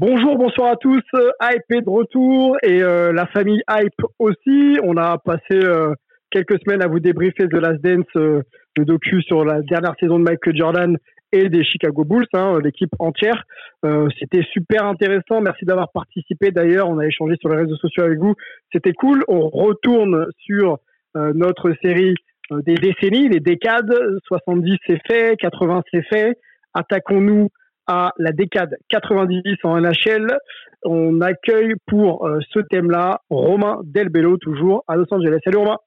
[0.00, 1.02] Bonjour, bonsoir à tous.
[1.42, 4.78] Hype est de retour et euh, la famille Hype aussi.
[4.84, 5.92] On a passé euh,
[6.30, 8.42] quelques semaines à vous débriefer The Last Dance, euh,
[8.76, 10.96] le docu sur la dernière saison de Michael Jordan
[11.32, 13.42] et des Chicago Bulls, hein, l'équipe entière.
[13.84, 15.40] Euh, C'était super intéressant.
[15.40, 16.52] Merci d'avoir participé.
[16.52, 18.36] D'ailleurs, on a échangé sur les réseaux sociaux avec vous.
[18.72, 19.24] C'était cool.
[19.26, 20.78] On retourne sur
[21.16, 22.14] euh, notre série
[22.52, 23.92] euh, des décennies, les décades.
[24.28, 26.38] 70 c'est fait, 80 c'est fait.
[26.72, 27.48] Attaquons-nous
[27.88, 30.38] à la décade 90 en NHL.
[30.84, 35.40] On accueille pour euh, ce thème-là Romain Delbello, toujours à Los Angeles.
[35.42, 35.78] Salut Romain.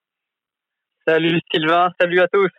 [1.07, 2.51] Salut Sylvain, salut à tous.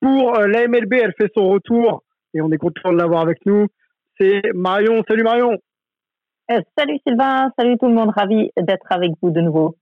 [0.00, 2.02] Pour euh, la MLB, elle fait son retour
[2.34, 3.68] et on est content de l'avoir avec nous.
[4.20, 5.02] C'est Marion.
[5.08, 5.58] Salut Marion.
[6.50, 9.76] Euh, salut Sylvain, salut tout le monde, ravi d'être avec vous de nouveau.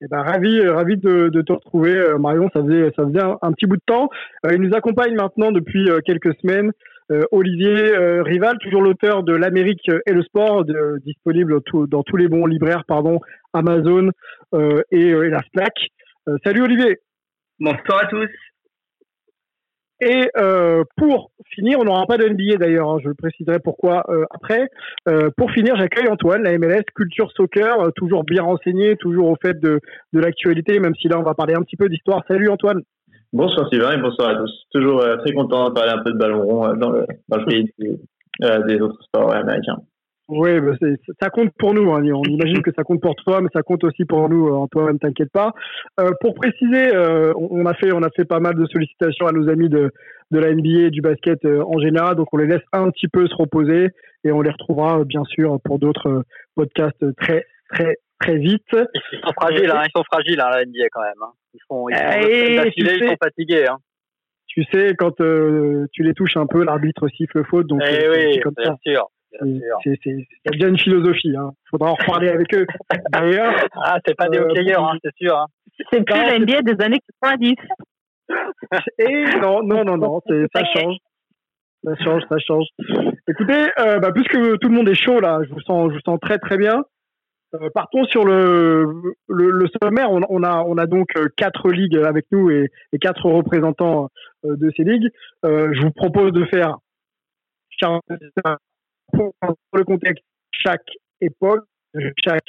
[0.00, 2.48] Eh ben, ravi, euh, ravi de, de te retrouver, Marion.
[2.54, 4.08] Ça faisait, ça faisait un, un petit bout de temps.
[4.46, 6.70] Euh, il nous accompagne maintenant depuis euh, quelques semaines.
[7.10, 12.02] Euh, Olivier euh, Rival, toujours l'auteur de L'Amérique et le sport, de- disponible tout- dans
[12.02, 13.18] tous les bons libraires, pardon,
[13.54, 14.10] Amazon
[14.54, 15.74] euh, et, et la Slack.
[16.44, 16.98] Salut Olivier.
[17.58, 18.28] Bonsoir à tous.
[20.00, 20.28] Et
[20.96, 24.68] pour finir, on n'aura pas de NBA d'ailleurs, hein, je le préciserai pourquoi après.
[25.36, 29.80] Pour finir, j'accueille Antoine, la MLS, culture soccer, toujours bien renseigné, toujours au fait de,
[30.12, 32.22] de l'actualité, même si là on va parler un petit peu d'histoire.
[32.28, 32.82] Salut Antoine.
[33.32, 34.50] Bonsoir Sylvain et bonsoir à tous.
[34.72, 37.36] Toujours euh, très content de parler un peu de ballon rond euh, dans, le, dans
[37.38, 37.96] le pays du-
[38.42, 39.76] euh, des autres sports américains.
[40.28, 40.72] Oui, bah,
[41.20, 41.90] ça compte pour nous.
[41.92, 42.02] hein.
[42.12, 44.98] On imagine que ça compte pour toi, mais ça compte aussi pour nous, Antoine.
[44.98, 45.52] T'inquiète pas.
[46.20, 46.90] Pour préciser,
[47.34, 49.90] on a fait, on a fait pas mal de sollicitations à nos amis de,
[50.30, 53.26] de la NBA et du basket en général, donc on les laisse un petit peu
[53.26, 53.88] se reposer
[54.22, 56.24] et on les retrouvera bien sûr pour d'autres
[56.54, 58.64] podcasts très, très, très vite.
[58.72, 61.12] Ils sont fragiles, hein, ils sont fragiles hein, la NBA quand même.
[61.22, 61.32] hein.
[61.54, 63.66] Ils font, ils deux Eh, ils sont fatigués.
[63.68, 63.78] Hein.
[64.46, 68.12] Tu sais, quand euh, tu les touches un peu, l'arbitre siffle faute, donc Eh euh,
[68.12, 68.76] oui, c'est comme bien ça.
[68.84, 69.06] sûr.
[69.42, 69.60] Bien
[70.02, 71.28] C'est- bien une philosophie.
[71.28, 71.40] Il
[71.70, 72.66] faudra en reparler avec eux.
[73.10, 75.36] D'ailleurs, Ah, c'est pas des Euh, hockeyeurs, hein, c'est sûr.
[75.36, 75.46] Hein.
[75.92, 77.54] C'est plus Non, la NBA des années 90.
[78.98, 80.96] Et non, non, non, non, c'est- ça change.
[81.84, 82.66] Ça change, ça change.
[83.28, 86.00] Écoutez, euh, bah, puisque tout le monde est chaud là, je vous sens, je vous
[86.04, 86.82] sens très très bien.
[87.54, 90.10] Euh, partons sur le, le, le sommaire.
[90.10, 92.70] On, on a, on a donc euh, quatre ligues avec nous et,
[93.00, 94.10] quatre représentants
[94.44, 95.08] euh, de ces ligues.
[95.44, 96.76] Euh, je vous propose de faire
[99.72, 100.84] le contexte chaque
[101.20, 101.64] époque,
[102.22, 102.48] chaque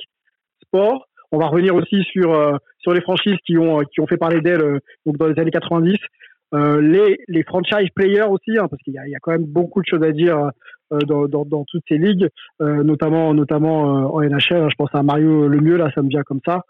[0.63, 1.07] sport.
[1.31, 4.79] On va revenir aussi sur sur les franchises qui ont qui ont fait parler d'elles
[5.05, 5.95] dans les années 90.
[6.55, 9.31] Euh, les, les franchise players aussi, hein, parce qu'il y a, il y a quand
[9.31, 10.49] même beaucoup de choses à dire
[10.91, 12.27] euh, dans, dans, dans toutes ces ligues,
[12.61, 14.55] euh, notamment notamment euh, en NHL.
[14.57, 16.63] hein, je pense à Mario Lemieux, là, ça me vient comme ça.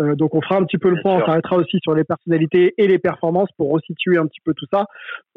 [0.00, 2.04] Euh, donc on fera un petit peu le Bien point, on s'arrêtera aussi sur les
[2.04, 4.86] personnalités et les performances pour resituer un petit peu tout ça.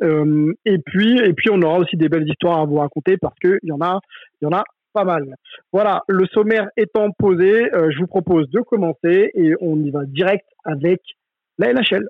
[0.04, 3.36] Euh, et puis et puis on aura aussi des belles histoires à vous raconter parce
[3.42, 4.00] que il y en a
[4.42, 5.36] il y en a pas mal.
[5.72, 10.06] Voilà, le sommaire étant posé, euh, je vous propose de commencer et on y va
[10.06, 11.02] direct avec
[11.60, 12.08] la NHL.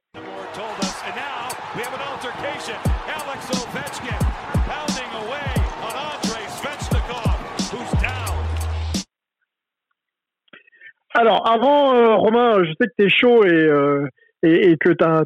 [11.19, 14.05] Alors, avant, euh, Romain, je sais que tu es chaud et, euh,
[14.43, 15.23] et, et que tu as,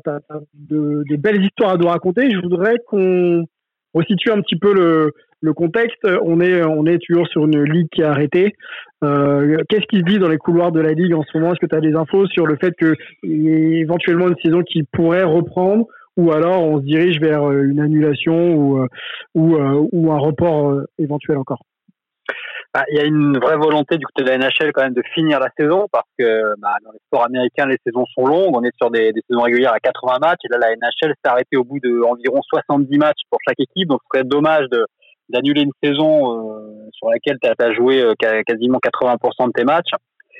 [0.53, 2.31] de, des belles histoires à nous raconter.
[2.31, 3.43] Je voudrais qu'on
[3.93, 5.11] resitue un petit peu le,
[5.41, 6.07] le contexte.
[6.23, 8.55] On est, on est toujours sur une ligue qui est arrêtée.
[9.03, 11.51] Euh, Qu'est-ce qui se dit dans les couloirs de la ligue en ce moment?
[11.51, 14.61] Est-ce que tu as des infos sur le fait qu'il y ait éventuellement une saison
[14.63, 18.87] qui pourrait reprendre ou alors on se dirige vers euh, une annulation ou, euh,
[19.35, 21.63] ou, euh, ou un report éventuel encore?
[22.73, 25.03] Bah, Il y a une vraie volonté du côté de la NHL quand même de
[25.13, 28.55] finir la saison parce que bah, dans les sports américains, les saisons sont longues.
[28.55, 31.29] On est sur des, des saisons régulières à 80 matchs et là, la NHL s'est
[31.29, 33.89] arrêtée au bout de environ 70 matchs pour chaque équipe.
[33.89, 34.67] Donc, ce serait dommage
[35.27, 39.91] d'annuler une saison euh, sur laquelle tu as, joué euh, quasiment 80% de tes matchs.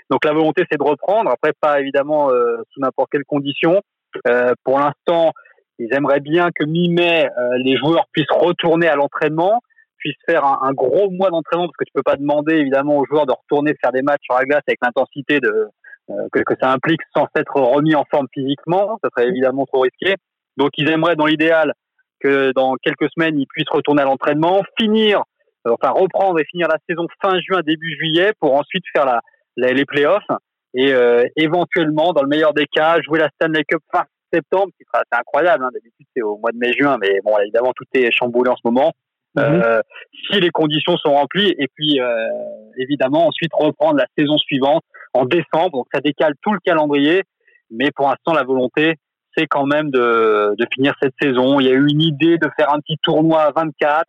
[0.09, 1.31] Donc la volonté, c'est de reprendre.
[1.31, 2.29] Après, pas évidemment
[2.73, 3.79] sous n'importe quelle condition.
[4.65, 5.31] pour l'instant,
[5.79, 7.29] ils aimeraient bien que mi-mai,
[7.63, 9.61] les joueurs puissent retourner à l'entraînement,
[10.01, 13.25] puissent faire un, gros mois d'entraînement, parce que tu peux pas demander évidemment aux joueurs
[13.25, 15.67] de retourner faire des matchs sur la glace avec l'intensité de
[16.33, 18.99] que, que, ça implique sans s'être remis en forme physiquement.
[19.01, 20.15] Ça serait évidemment trop risqué.
[20.57, 21.73] Donc ils aimeraient, dans l'idéal,
[22.19, 25.23] que dans quelques semaines, ils puissent retourner à l'entraînement, finir,
[25.67, 29.21] euh, enfin reprendre et finir la saison fin juin, début juillet, pour ensuite faire la,
[29.55, 30.27] les playoffs
[30.73, 34.85] et euh, éventuellement, dans le meilleur des cas, jouer la Stanley Cup fin septembre, qui
[34.85, 35.65] sera assez incroyable.
[35.65, 35.69] Hein.
[35.73, 38.93] D'habitude, c'est au mois de mai-juin, mais bon, évidemment, tout est chamboulé en ce moment.
[39.35, 39.43] Mhm.
[39.43, 39.81] Euh,
[40.27, 42.29] si les conditions sont remplies, et puis euh,
[42.77, 44.83] évidemment ensuite reprendre la saison suivante
[45.13, 45.71] en décembre.
[45.71, 47.23] Donc ça décale tout le calendrier,
[47.69, 48.95] mais pour l'instant la volonté
[49.37, 51.59] c'est quand même de, de, finir cette saison.
[51.59, 54.05] Il y a eu une idée de faire un petit tournoi à 24,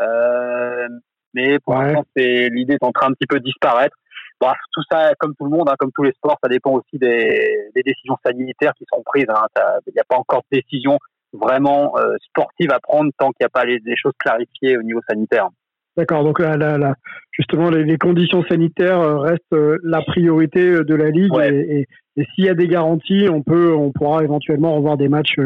[0.00, 0.88] euh,
[1.34, 3.96] mais pour l'instant, c'est l'idée est en train un petit peu de disparaître.
[4.40, 6.98] Bref, tout ça, comme tout le monde, hein, comme tous les sports, ça dépend aussi
[6.98, 9.26] des, des décisions sanitaires qui seront prises.
[9.28, 9.46] Hein.
[9.86, 10.98] Il n'y a pas encore de décision
[11.32, 15.00] vraiment euh, sportive à prendre tant qu'il n'y a pas les, choses clarifiées au niveau
[15.08, 15.48] sanitaire.
[15.96, 16.94] D'accord, donc là, là,
[17.32, 21.86] justement, les, conditions sanitaires euh, restent euh, la priorité de la ligue et,
[22.16, 25.36] et s'il y a des garanties, on peut, on pourra éventuellement revoir des matchs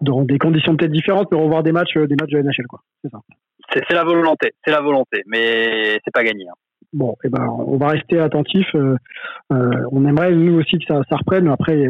[0.00, 2.80] dans des conditions peut-être différentes, mais revoir des matchs, des matchs de NHL, quoi.
[3.02, 3.20] C'est ça.
[3.72, 6.46] C'est la volonté, c'est la volonté, mais c'est pas gagné.
[6.48, 6.54] Hein.
[6.92, 8.66] Bon, et eh ben, on va rester attentif.
[8.74, 8.96] Euh,
[9.50, 11.88] on aimerait nous aussi que ça, ça reprenne, mais après,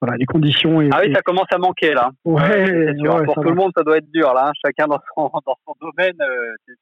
[0.00, 0.80] voilà, les conditions.
[0.80, 2.10] Et, ah oui, ça commence à manquer là.
[2.24, 2.94] Ouais,
[3.24, 4.48] pour tout le monde, ça doit être dur là.
[4.48, 4.52] Hein.
[4.64, 6.16] Chacun dans son dans son domaine.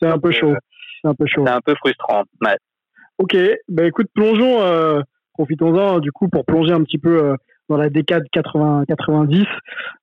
[0.00, 0.54] c'est un peu chaud.
[1.02, 1.44] C'est un peu chaud.
[1.46, 2.24] C'est un peu frustrant.
[2.44, 2.56] Ouais.
[3.18, 3.36] Ok,
[3.68, 5.02] ben écoute, plongeons
[5.38, 7.36] profitons-en du coup pour plonger un petit peu euh,
[7.68, 9.46] dans la décade 80-90.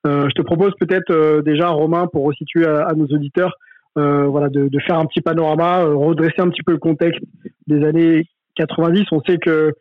[0.08, 3.54] Euh, je te propose peut-être euh, déjà, Romain, pour resituer à, nos auditeurs,
[3.96, 7.22] voilà, de, faire un petit panorama, redresser un petit peu le contexte
[7.68, 8.26] des années
[8.56, 9.06] 90.
[9.12, 9.74] On sait que,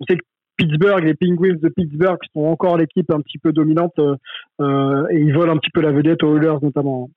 [0.00, 0.24] on sait que
[0.58, 5.54] Pittsburgh, les Penguins de Pittsburgh sont encore l'équipe un petit peu dominante et ils volent
[5.54, 7.08] un petit peu la vedette aux Oilers notamment.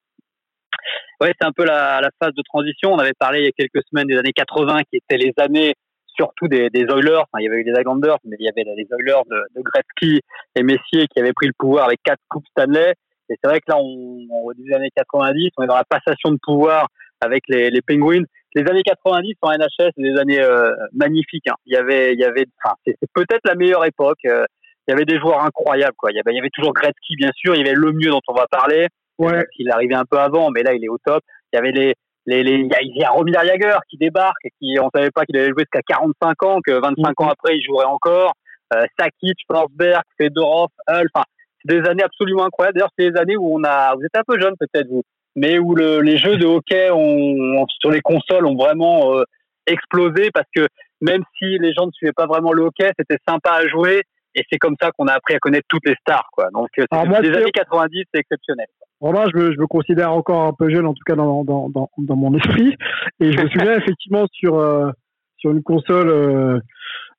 [1.21, 2.93] Ouais, c'est un peu la, phase de transition.
[2.93, 5.75] On avait parlé il y a quelques semaines des années 80 qui étaient les années
[6.15, 7.23] surtout des, Oilers.
[7.39, 10.21] il y avait eu des Islanders, mais il y avait les Oilers de, Gretzky
[10.55, 12.93] et Messier qui avaient pris le pouvoir avec quatre coupes Stanley.
[13.29, 16.31] Et c'est vrai que là, on, début des années 90, on est dans la passation
[16.31, 16.87] de pouvoir
[17.21, 18.23] avec les, les Penguins.
[18.53, 21.47] Les années 90 en NHL, c'est des années euh, magnifiques.
[21.47, 21.55] Hein.
[21.65, 24.19] Il y avait, il y avait, enfin, c'est peut-être la meilleure époque.
[24.25, 24.45] Euh,
[24.87, 26.11] il y avait des joueurs incroyables, quoi.
[26.11, 27.55] Il y avait, il y avait toujours Gretzky, bien sûr.
[27.55, 28.87] Il y avait le mieux dont on va parler.
[29.19, 29.45] Ouais.
[29.57, 31.23] Il arrivait un peu avant, mais là, il est au top.
[31.53, 31.93] Il y avait les,
[32.25, 35.49] les, les, il y a, Robert Jagger qui débarque, qui on savait pas qu'il allait
[35.49, 37.31] jouer jusqu'à 45 ans, que 25 ans mhm.
[37.31, 38.33] après il jouerait encore.
[38.73, 41.25] Euh, Sakic, Forsberg, Fedorov, Hull, enfin
[41.65, 42.77] c'est des années absolument incroyables.
[42.77, 45.03] D'ailleurs, c'est des années où on a, vous êtes un peu jeune peut-être vous,
[45.35, 49.23] mais où le, les jeux de hockey ont, sur les consoles ont vraiment euh,
[49.67, 50.67] explosé parce que
[51.01, 54.03] même si les gens ne suivaient pas vraiment le hockey, c'était sympa à jouer
[54.35, 56.49] et c'est comme ça qu'on a appris à connaître toutes les stars, quoi.
[56.53, 58.67] Donc, euh, c'est des années 90, c'est exceptionnel.
[59.01, 61.69] Moi, je me, je me considère encore un peu jeune, en tout cas dans, dans,
[61.69, 62.75] dans, dans mon esprit.
[63.19, 64.91] Et je me souviens effectivement sur, euh,
[65.37, 66.59] sur une console euh,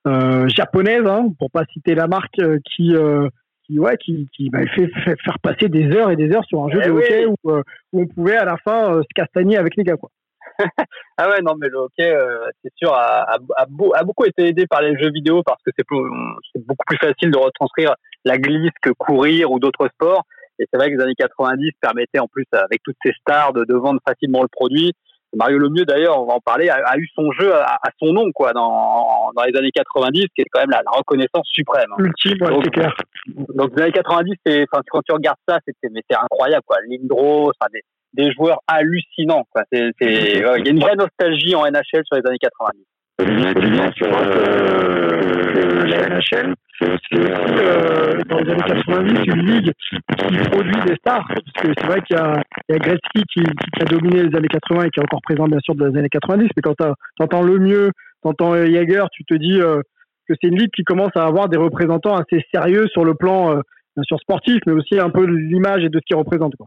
[0.06, 3.28] euh, japonaise, hein, pour pas citer la marque, euh, qui, euh,
[3.72, 4.88] qui, ouais, qui, qui m'avait fait,
[5.24, 8.02] faire passer des heures et des heures sur un jeu eh de hockey où, où,
[8.02, 10.10] on pouvait à la fin se castagner avec les gars, quoi.
[11.16, 12.14] ah ouais, non, mais le hockey,
[12.62, 15.86] c'est sûr, a, a, a, beaucoup été aidé par les jeux vidéo parce que c'est
[15.88, 17.94] beaucoup plus facile de retranscrire
[18.24, 20.24] la glisse que courir ou d'autres sports.
[20.58, 23.64] Et c'est vrai que les années 90 permettaient en plus, avec toutes ces stars, de,
[23.64, 24.92] de vendre facilement le produit.
[25.34, 28.52] Mario Lemieux, d'ailleurs, on va en parler, a, eu son jeu à, son nom, quoi,
[28.52, 31.88] dans, dans les années 90, qui est quand même la, reconnaissance suprême.
[31.92, 32.04] Hein.
[32.04, 32.94] Ultime, c'est clair.
[33.26, 36.78] Donc, les années 90, c'est, enfin, quand tu regardes ça, c'était, mais c'est incroyable, quoi.
[36.88, 37.82] Lindros, enfin, des,
[38.14, 39.62] des joueurs hallucinants, quoi.
[39.72, 42.82] C'est, c'est, il y a une vraie nostalgie en NHL sur les années 90
[43.96, 46.54] sur euh, la NHL.
[46.78, 49.96] C'est aussi euh, dans les années 90 une ligue qui
[50.50, 51.26] produit des stars.
[51.28, 54.22] Parce que c'est vrai qu'il y a, il y a Gretzky qui, qui, a dominé
[54.24, 56.48] les années 80 et qui est encore présent bien sûr dans les années 90.
[56.56, 56.84] Mais quand tu
[57.22, 57.90] entends le mieux,
[58.22, 59.82] tu entends Jagger, tu te dis euh,
[60.28, 63.54] que c'est une ligue qui commence à avoir des représentants assez sérieux sur le plan
[63.54, 66.56] bien sûr sportif, mais aussi un peu l'image et de ce qu'ils représentent.
[66.56, 66.66] Quoi.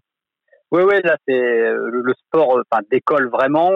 [0.72, 3.72] Oui, oui, là c'est le, sport, enfin décolle vraiment.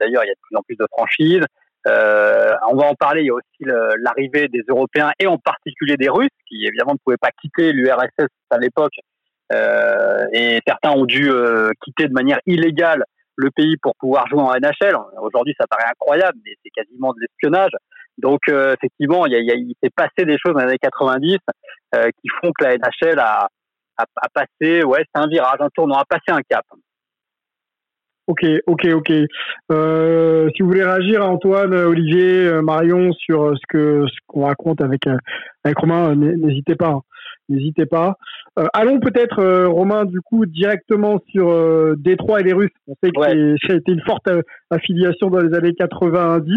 [0.00, 1.44] D'ailleurs, il y a de plus en plus de franchises.
[1.88, 3.22] Euh, on va en parler.
[3.22, 3.64] Il y a aussi
[3.98, 8.28] l'arrivée des Européens et en particulier des Russes, qui évidemment ne pouvaient pas quitter l'URSS
[8.50, 8.94] à l'époque.
[9.52, 13.04] Euh, et certains ont dû euh, quitter de manière illégale
[13.36, 14.96] le pays pour pouvoir jouer en NHL.
[15.20, 17.72] Aujourd'hui, ça paraît incroyable, mais c'est quasiment de l'espionnage.
[18.18, 21.38] Donc, euh, effectivement, il, y a, il s'est passé des choses dans les années 90
[21.94, 23.48] euh, qui font que la NHL a,
[23.96, 26.64] a, a passé, ouais, c'est un virage, un tournant, a passé un cap.
[28.28, 29.12] Ok, ok, ok.
[29.72, 34.46] Euh, si vous voulez réagir, Antoine, Olivier, euh, Marion, sur euh, ce que ce qu'on
[34.46, 35.02] raconte avec
[35.64, 36.90] avec Romain, n'hésitez pas.
[36.90, 37.00] Hein.
[37.48, 38.14] N'hésitez pas.
[38.72, 42.70] allons peut-être, Romain, du coup, directement sur Détroit et les Russes.
[42.86, 44.30] On sait que ça a été une forte
[44.70, 46.54] affiliation dans les années 90.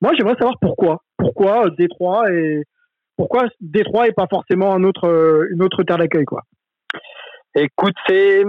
[0.00, 1.02] Moi, j'aimerais savoir pourquoi.
[1.16, 2.64] Pourquoi Détroit et
[3.16, 6.42] pourquoi Détroit et pas forcément un autre, une autre terre d'accueil, quoi?
[7.54, 8.42] Écoute, c'est,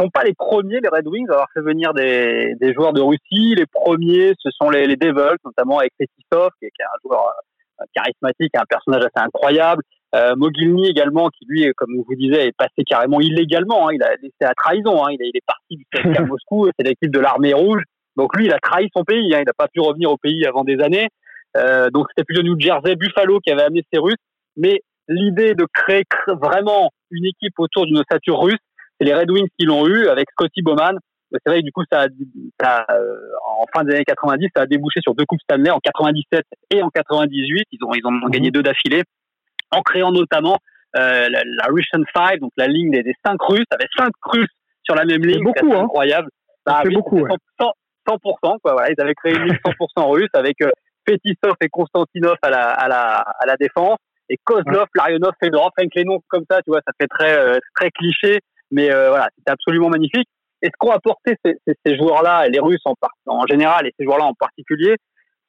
[0.00, 3.00] sont pas les premiers, les Red Wings, à avoir fait venir des, des joueurs de
[3.00, 3.54] Russie.
[3.54, 7.26] Les premiers, ce sont les, les Devils, notamment avec Fetisov, qui, est un joueur
[7.80, 9.82] euh, charismatique, un personnage assez incroyable.
[10.14, 13.88] Euh, Mogilny également, qui lui, comme je vous disais, est passé carrément illégalement.
[13.88, 13.92] Hein.
[13.94, 15.04] Il a laissé à trahison.
[15.04, 15.10] Hein.
[15.12, 17.82] Il, est, il, est parti du CSKA Moscou, c'est l'équipe de l'armée rouge.
[18.16, 19.34] Donc lui, il a trahi son pays.
[19.34, 19.40] Hein.
[19.40, 21.08] Il n'a pas pu revenir au pays avant des années.
[21.56, 24.14] Euh, donc c'était plutôt New Jersey, Buffalo qui avait amené ces Russes.
[24.56, 26.04] Mais l'idée de créer
[26.40, 28.58] vraiment une équipe autour d'une ossature russe,
[28.98, 30.98] c'est les Red Wings qui l'ont eu avec Scotty Bowman.
[31.32, 32.06] C'est vrai que du coup, ça,
[32.90, 36.44] euh, en fin des années 90, ça a débouché sur deux coupes Stanley en 97
[36.70, 37.68] et en 98.
[37.70, 38.52] Ils ont, ils ont gagné mhm.
[38.52, 39.04] deux d'affilée,
[39.70, 40.58] en créant notamment
[40.96, 44.50] euh, la, Russian Five, donc la ligne des, cinq Russes, avec cinq Russes
[44.82, 45.44] sur la même ligne.
[45.44, 45.84] beaucoup, hein.
[45.84, 46.28] incroyable.
[46.66, 47.70] Bah, oui, beaucoup, 100%,
[48.14, 48.72] 100%, quoi.
[48.72, 50.70] Voilà, ils avaient créé une ligne 100% russe avec euh,
[51.08, 53.98] Fetisov et Konstantinov à la, à la, à la défense
[54.30, 57.58] et Kozlov, Larionov, Fedorov, avec les noms comme ça, tu vois, ça fait très, euh,
[57.74, 58.38] très cliché.
[58.70, 60.28] Mais euh, voilà, c'était absolument magnifique.
[60.62, 62.94] Et ce qu'ont apporté ces, ces, ces joueurs-là, et les Russes en,
[63.26, 64.94] en général, et ces joueurs-là en particulier,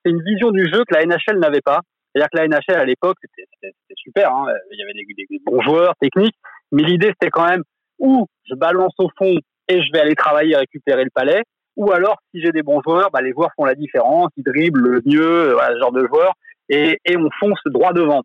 [0.03, 1.81] c'est une vision du jeu que la NHL n'avait pas.
[2.13, 4.33] C'est-à-dire que la NHL à l'époque, c'était super.
[4.33, 4.47] Hein.
[4.71, 6.35] Il y avait des, des, bons joueurs techniques,
[6.71, 7.63] mais l'idée c'était quand même
[7.99, 9.35] où je balance au fond
[9.67, 11.43] et je vais aller travailler récupérer le palais,
[11.77, 14.87] ou alors si j'ai des bons joueurs, bah, les joueurs font la différence, ils dribblent
[14.87, 16.33] le mieux, voilà, ce genre de joueurs,
[16.69, 18.21] et, et on fonce droit devant.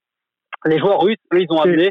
[0.65, 1.91] Les joueurs russes, eux, ils ont amené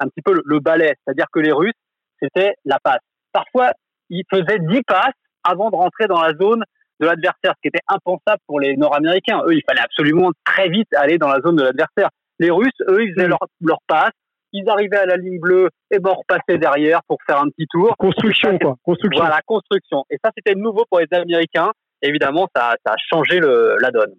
[0.00, 1.72] un petit peu le, le balai, c'est-à-dire que les Russes,
[2.20, 3.00] c'était la passe.
[3.32, 3.72] Parfois,
[4.08, 5.14] ils faisaient 10 passes
[5.44, 6.64] avant de rentrer dans la zone
[7.00, 9.40] de l'adversaire, ce qui était impensable pour les Nord-Américains.
[9.46, 12.10] Eux, il fallait absolument très vite aller dans la zone de l'adversaire.
[12.38, 14.12] Les Russes, eux, ils faisaient leur, leur passe,
[14.52, 17.94] ils arrivaient à la ligne bleue et ben repassaient derrière pour faire un petit tour.
[17.98, 18.76] Construction, quoi.
[18.82, 19.22] Construction.
[19.22, 20.04] Voilà, construction.
[20.10, 21.70] Et ça, c'était nouveau pour les Américains.
[22.02, 24.14] Évidemment, ça, ça a changé le, la donne.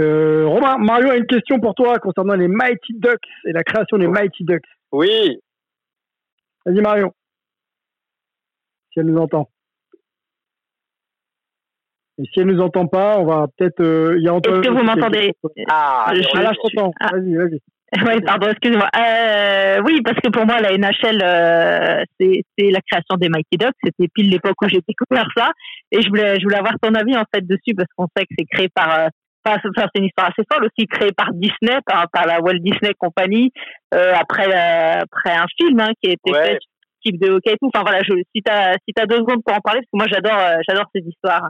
[0.00, 3.98] Euh, Romain, Mario a une question pour toi concernant les Mighty Ducks et la création
[3.98, 4.62] des Mighty Ducks.
[4.92, 5.40] Oui,
[6.68, 7.12] Vas-y Marion.
[8.92, 9.48] Si elle nous entend.
[12.18, 13.80] Et si elle nous entend pas, on va peut-être.
[13.80, 15.32] Euh, Est-ce que vous m'entendez?
[15.70, 16.92] Ah, je, là, je t'entends.
[17.00, 17.10] Ah.
[17.12, 17.60] Vas-y, vas-y.
[18.06, 18.88] Oui, pardon, excusez-moi.
[18.96, 23.74] Euh, oui, parce que pour moi, la NHL, euh, c'est la création des Mighty Ducks.
[23.82, 25.50] C'était pile l'époque où j'ai découvert ça.
[25.90, 28.34] Et je voulais, je voulais avoir ton avis, en fait, dessus, parce qu'on sait que
[28.38, 29.08] c'est créé par, euh,
[29.46, 32.92] enfin, c'est une histoire assez folle aussi, créée par Disney, par, par la Walt Disney
[32.98, 33.52] Company,
[33.94, 36.58] euh, après, euh, après un film hein, qui a été fait
[37.04, 37.70] type de hockey et tout.
[37.72, 39.96] Enfin voilà, je, si tu as, si as deux secondes pour en parler, parce que
[39.96, 41.48] moi j'adore euh, j'adore ces histoires.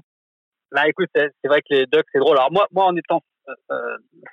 [0.70, 2.36] Bah écoute, c'est vrai que les Ducks, c'est drôle.
[2.36, 3.22] Alors moi, moi en étant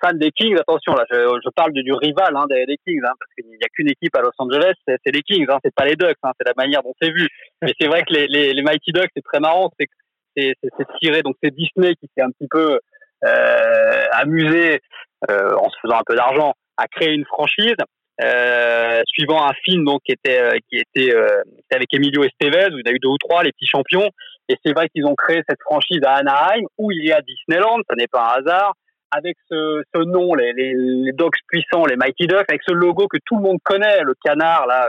[0.02, 3.02] fan des Kings, attention là, je, je parle du, du rival hein, des, des, Kings,
[3.04, 5.74] hein, parce qu'il n'y a qu'une équipe à Los Angeles, c'est les Kings, hein, c'est
[5.74, 7.28] pas les Ducks, hein, c'est la manière dont c'est vu.
[7.62, 9.88] Mais c'est vrai que les, les, les Mighty Ducks, c'est très marrant, c'est
[10.36, 12.80] c'est tiré, donc c'est Disney qui s'est un petit peu
[13.24, 14.82] euh, amusé
[15.30, 17.76] euh, en se faisant un peu d'argent à créer une franchise.
[18.24, 22.80] Euh, suivant un film donc qui était euh, qui était, euh, avec Emilio Estevez où
[22.80, 24.10] il y a eu deux ou trois les petits champions
[24.48, 27.80] et c'est vrai qu'ils ont créé cette franchise à Anaheim où il y a Disneyland
[27.90, 28.74] ça n'est pas un hasard
[29.12, 33.08] avec ce, ce nom les, les, les Dogs puissants les Mighty Ducks avec ce logo
[33.08, 34.88] que tout le monde connaît le canard là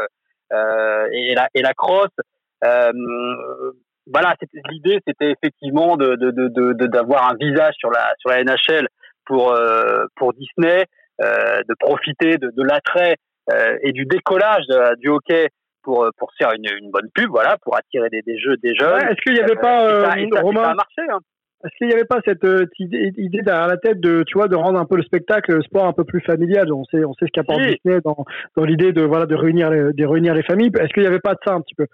[0.53, 2.09] euh, et la et la crosse
[2.65, 2.93] euh,
[4.07, 4.35] voilà
[4.71, 8.89] l'idée c'était effectivement de d'avoir de, de, un visage sur la sur la NHL
[9.25, 9.55] pour
[10.17, 10.87] pour Disney
[11.23, 13.17] euh, de profiter de, l'attrait
[13.51, 14.67] euh, et du décollage
[14.99, 15.49] du hockey
[15.83, 18.75] pour euh, pour faire une, une, bonne pub, voilà, pour attirer des, des jeux des
[18.75, 19.01] jeunes.
[19.01, 21.21] Est-ce qu'il n'y avait pas euh, ça, Romain ça a marché hein.
[21.65, 24.57] Est-ce qu'il n'y avait pas cette euh, idée, derrière la tête de, tu vois, de
[24.57, 26.73] rendre un peu le spectacle, le sport un peu plus familial?
[26.73, 27.61] On sait, on sait ce qu'apporte.
[27.63, 28.25] Disney dans,
[28.57, 30.71] dans l'idée de, voilà, de réunir les, de réunir les familles.
[30.79, 31.87] Est-ce qu'il n'y avait pas de ça un petit peu?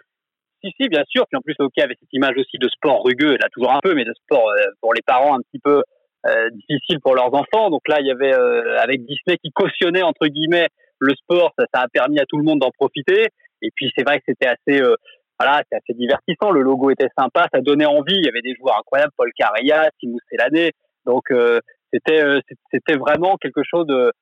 [0.63, 1.27] Si, si, bien sûr.
[1.29, 3.95] Puis en plus, hockey avait cette image aussi de sport rugueux, là toujours un peu,
[3.95, 5.83] mais de sport euh, pour les parents un petit peu
[6.27, 7.71] euh, difficile pour leurs enfants.
[7.71, 11.67] Donc là, il y avait euh, avec Disney qui cautionnait entre guillemets le sport, ça,
[11.75, 13.27] ça a permis à tout le monde d'en profiter.
[13.61, 14.95] Et puis c'est vrai que c'était assez euh,
[15.43, 16.51] voilà, c'est assez divertissant.
[16.51, 18.15] Le logo était sympa, ça donnait envie.
[18.17, 20.73] Il y avait des joueurs incroyables, Paul Carreya, Timou l'année.
[21.05, 21.61] Donc euh,
[21.93, 22.23] c'était
[22.71, 24.13] c'était vraiment quelque chose de,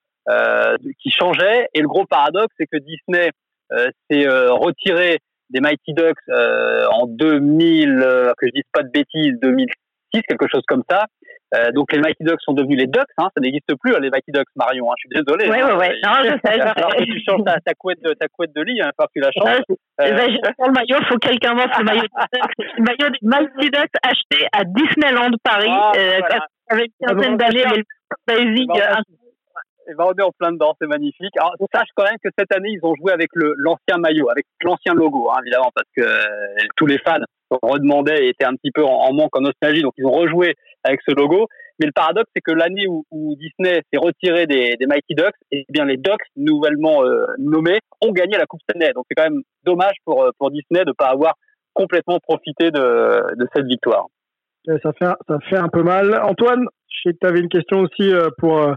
[1.02, 1.68] qui changeait.
[1.74, 3.30] Et le gros paradoxe, c'est que Disney
[4.10, 5.18] s'est retiré
[5.50, 10.84] des Mighty Ducks en 2000, que je dise pas de bêtises, 2006, quelque chose comme
[10.88, 11.06] ça.
[11.52, 14.30] Euh, donc les Mighty Ducks sont devenus les Ducks, hein, ça n'existe plus les Mighty
[14.30, 14.90] Ducks Marion.
[14.90, 15.50] Hein, je suis désolé.
[15.50, 16.00] Oui, hein, oui, oui.
[16.04, 16.60] Non, je sais.
[16.60, 19.20] Alors que tu changes ta, ta, couette de ta couette de lit, hein, que tu
[19.20, 19.62] la changes.
[19.68, 19.76] Euh...
[19.98, 22.02] Ben, pour le maillot, il faut quelqu'un m'offre le maillot.
[22.58, 26.46] le maillot des Mighty Ducks acheté à Disneyland Paris Ah, euh, voilà.
[26.68, 27.84] avec une quinzaine d'années, mais le
[28.28, 28.68] basic.
[28.68, 31.36] Bah, euh, Et ben, on est en plein dedans, c'est magnifique.
[31.36, 34.94] Alors, sache quand même que cette année, ils ont joué avec l'ancien maillot, avec l'ancien
[34.94, 37.18] logo, hein, évidemment, parce que euh, tous les fans
[37.62, 40.54] redemandaient et étaient un petit peu en, en manque, en nostalgie, donc ils ont rejoué
[40.84, 41.46] avec ce logo.
[41.78, 45.34] Mais le paradoxe, c'est que l'année où, où Disney s'est retiré des, des Mighty Ducks,
[45.50, 48.92] et bien les Ducks, nouvellement euh, nommés, ont gagné la Coupe Stanley.
[48.92, 51.34] Donc c'est quand même dommage pour, euh, pour Disney de ne pas avoir
[51.72, 54.06] complètement profité de, de cette victoire.
[54.66, 56.20] Ouais, Ça fait, ça fait un peu mal.
[56.22, 58.74] Antoine, je sais que tu avais une question aussi euh, pour, euh,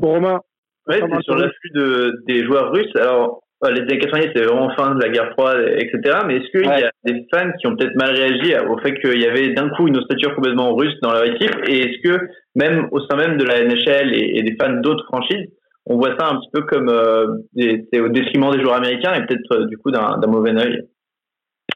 [0.00, 0.40] pour Romain.
[0.88, 2.96] Oui, c'est sur l'afflux de, des joueurs russes.
[2.96, 6.18] Alors, les années 90, c'est vraiment fin de la guerre froide, etc.
[6.26, 6.80] Mais est-ce qu'il Ouais.
[6.80, 9.68] y a des fans qui ont peut-être mal réagi au fait qu'il y avait d'un
[9.70, 13.36] coup une ossature complètement russe dans leur équipe Et est-ce que, même au sein même
[13.36, 15.46] de la NHL et, et des fans d'autres franchises,
[15.86, 19.26] on voit ça un petit peu comme euh, des- au détriment des joueurs américains et
[19.26, 20.82] peut-être euh, du coup d'un mauvais œil?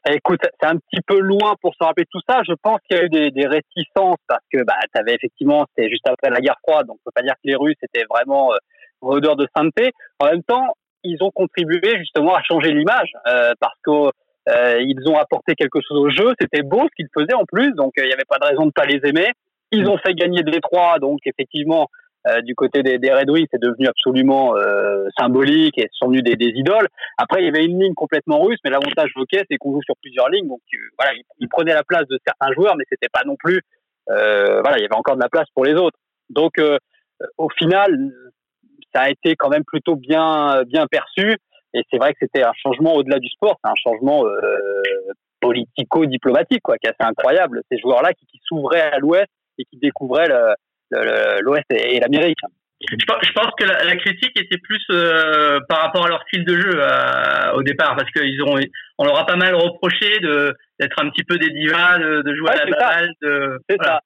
[0.07, 2.41] Écoute, c'est un petit peu loin pour se rappeler tout ça.
[2.47, 5.65] Je pense qu'il y a eu des, des réticences parce que bah, tu avais effectivement,
[5.75, 8.05] c'était juste après la guerre froide, donc on peut pas dire que les Russes étaient
[8.09, 8.57] vraiment euh,
[9.01, 9.91] rôdeurs de sainteté.
[10.19, 10.67] En même temps,
[11.05, 14.09] ils ont contribué justement à changer l'image euh, parce que
[14.49, 16.33] euh, ils ont apporté quelque chose au jeu.
[16.39, 18.65] C'était beau ce qu'ils faisaient en plus, donc euh, il n'y avait pas de raison
[18.65, 19.31] de pas les aimer.
[19.71, 21.87] Ils ont fait gagner Détroit, donc effectivement,
[22.27, 26.07] euh, du côté des, des Red Wings, c'est devenu absolument euh, symbolique et ce sont
[26.07, 26.87] venus des, des idoles.
[27.17, 29.95] Après, il y avait une ligne complètement russe, mais l'avantage hockey, c'est qu'on joue sur
[30.01, 30.61] plusieurs lignes, donc
[30.97, 33.61] voilà, ils, ils prenaient la place de certains joueurs, mais c'était pas non plus,
[34.09, 35.97] euh, voilà, il y avait encore de la place pour les autres.
[36.29, 36.77] Donc, euh,
[37.37, 37.95] au final,
[38.95, 41.35] ça a été quand même plutôt bien, bien perçu,
[41.73, 44.41] et c'est vrai que c'était un changement au-delà du sport, c'est un changement euh,
[45.41, 47.61] politico-diplomatique, quoi, qui est assez incroyable.
[47.69, 50.29] Ces joueurs-là qui, qui s'ouvraient à l'Ouest et qui découvraient
[51.41, 52.39] l'Ouest et, et l'Amérique.
[52.81, 56.55] Je pense, que la, la critique était plus euh, par rapport à leur style de
[56.59, 58.57] jeu euh, au départ, parce qu'ils ont,
[58.97, 62.49] on leur a pas mal reproché d'être un petit peu des divas, de, de jouer
[62.49, 63.93] Ouais, à la balle, C'est voilà.
[63.93, 63.99] ça.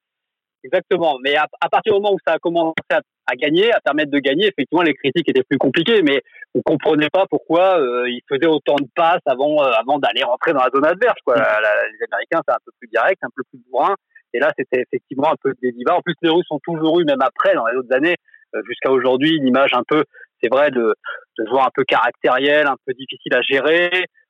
[0.63, 1.17] Exactement.
[1.23, 4.11] Mais à, à partir du moment où ça a commencé à, à gagner, à permettre
[4.11, 6.21] de gagner, effectivement, les critiques étaient plus compliquées, mais
[6.55, 10.53] on comprenait pas pourquoi euh, ils faisaient autant de passes avant, euh, avant d'aller rentrer
[10.53, 11.19] dans la zone adverse.
[11.25, 11.35] Quoi.
[11.35, 13.95] La- la- les Américains, c'est un peu plus direct, un peu plus bourrin.
[14.33, 15.95] Et là, c'était effectivement un peu des divas.
[15.95, 18.15] En plus, les Russes ont toujours eu, même après, dans les autres années,
[18.55, 20.03] euh, jusqu'à aujourd'hui, une image un peu,
[20.41, 20.93] c'est vrai, de,
[21.37, 23.89] de joueurs un peu caractériel, un peu difficile à gérer,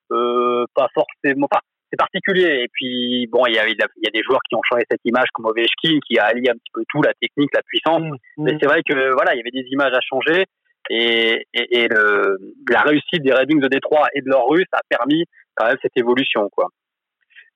[0.10, 1.48] pas forcément.
[1.52, 2.62] Enfin, c'est particulier.
[2.64, 5.02] Et puis, bon, il y a, il y a des joueurs qui ont changé cette
[5.06, 8.04] image, comme Ovechkin, qui a allié un petit peu tout, la technique, la puissance.
[8.38, 10.46] Mais c'est vrai que, voilà, il y avait des images à changer.
[10.90, 12.38] Et, et, et le,
[12.70, 15.26] la réussite des Red Wings de Détroit et de leurs Russes a permis
[15.56, 16.68] quand même cette évolution, quoi.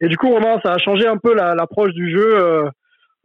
[0.02, 2.69] Et du coup, Romain, ça a changé un peu la- l'approche du jeu euh,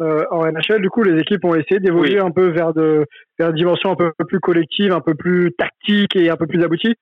[0.01, 0.81] euh, en NHL.
[0.81, 3.05] Du coup, les équipes ont essayé d'évoluer un peu vers, de,
[3.39, 6.63] vers une dimension un peu plus collective, un peu plus tactique et un peu plus
[6.63, 6.95] aboutie.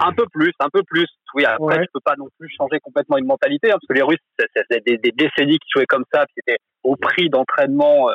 [0.00, 1.06] Un peu plus, un peu plus.
[1.34, 1.82] Oui, après, Ouais.
[1.84, 4.84] je peux pas non plus changer complètement une mentalité, hein, parce que les Russes, c'est-
[4.84, 8.14] des, des décennies qui jouaient comme ça, puis c'était au prix d'entraînement, euh,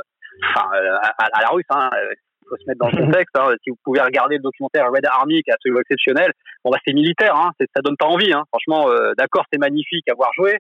[0.53, 2.13] enfin, euh, à, à la russe, hein, euh,
[2.49, 2.91] faut se mettre dans le
[3.23, 3.35] contexte.
[3.37, 6.31] Hein, si vous pouvez regarder le documentaire Red Army, qui est absolument exceptionnel,
[6.63, 8.43] bon, bah, c'est militaire, hein, c'est- ça donne pas envie, hein.
[8.51, 10.57] Franchement, euh, d'accord, c'est magnifique à voir jouer,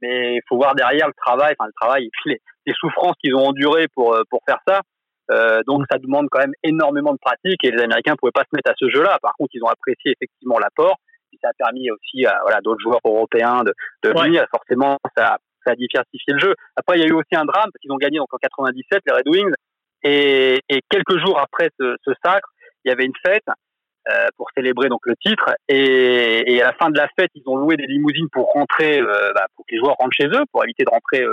[0.00, 3.46] mais il faut voir derrière le travail, enfin, le travail, les, les souffrances qu'ils ont
[3.48, 4.80] endurées pour, euh, pour faire ça.
[5.30, 8.54] Euh, donc ça demande quand même énormément de pratique et les Américains pouvaient pas se
[8.54, 9.18] mettre à ce jeu-là.
[9.22, 10.96] Par contre, ils ont apprécié effectivement l'apport.
[11.30, 14.24] Puis ça a permis aussi à voilà d'autres joueurs européens de, de Ouais.
[14.26, 14.44] venir.
[14.50, 16.54] Forcément, ça, ça a diversifié le jeu.
[16.76, 19.00] Après, il y a eu aussi un drame parce qu'ils ont gagné donc en 97
[19.06, 19.54] les Red Wings
[20.02, 22.48] et, et quelques jours après ce, ce sacre,
[22.84, 23.46] il y avait une fête
[24.10, 27.42] euh, pour célébrer donc le titre et, et à la fin de la fête, ils
[27.46, 30.44] ont loué des limousines pour rentrer, euh, bah, pour que les joueurs rentrent chez eux,
[30.52, 31.24] pour éviter de rentrer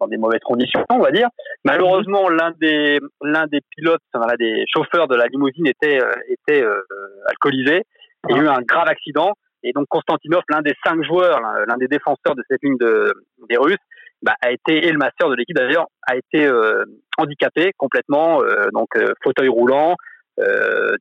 [0.00, 1.28] dans des mauvaises conditions, on va dire.
[1.64, 6.62] Malheureusement, l'un des l'un des pilotes, l'un des chauffeurs de la limousine était euh, était
[6.62, 6.80] euh,
[7.26, 7.82] alcoolisé.
[8.28, 11.76] Il y a eu un grave accident et donc Konstantinov, l'un des cinq joueurs, l'un
[11.76, 13.12] des défenseurs de cette ligne de,
[13.48, 13.76] des Russes,
[14.22, 16.84] bah, a été et le master de l'équipe d'ailleurs a été euh,
[17.16, 18.88] handicapé complètement, euh, donc
[19.22, 19.96] fauteuil roulant,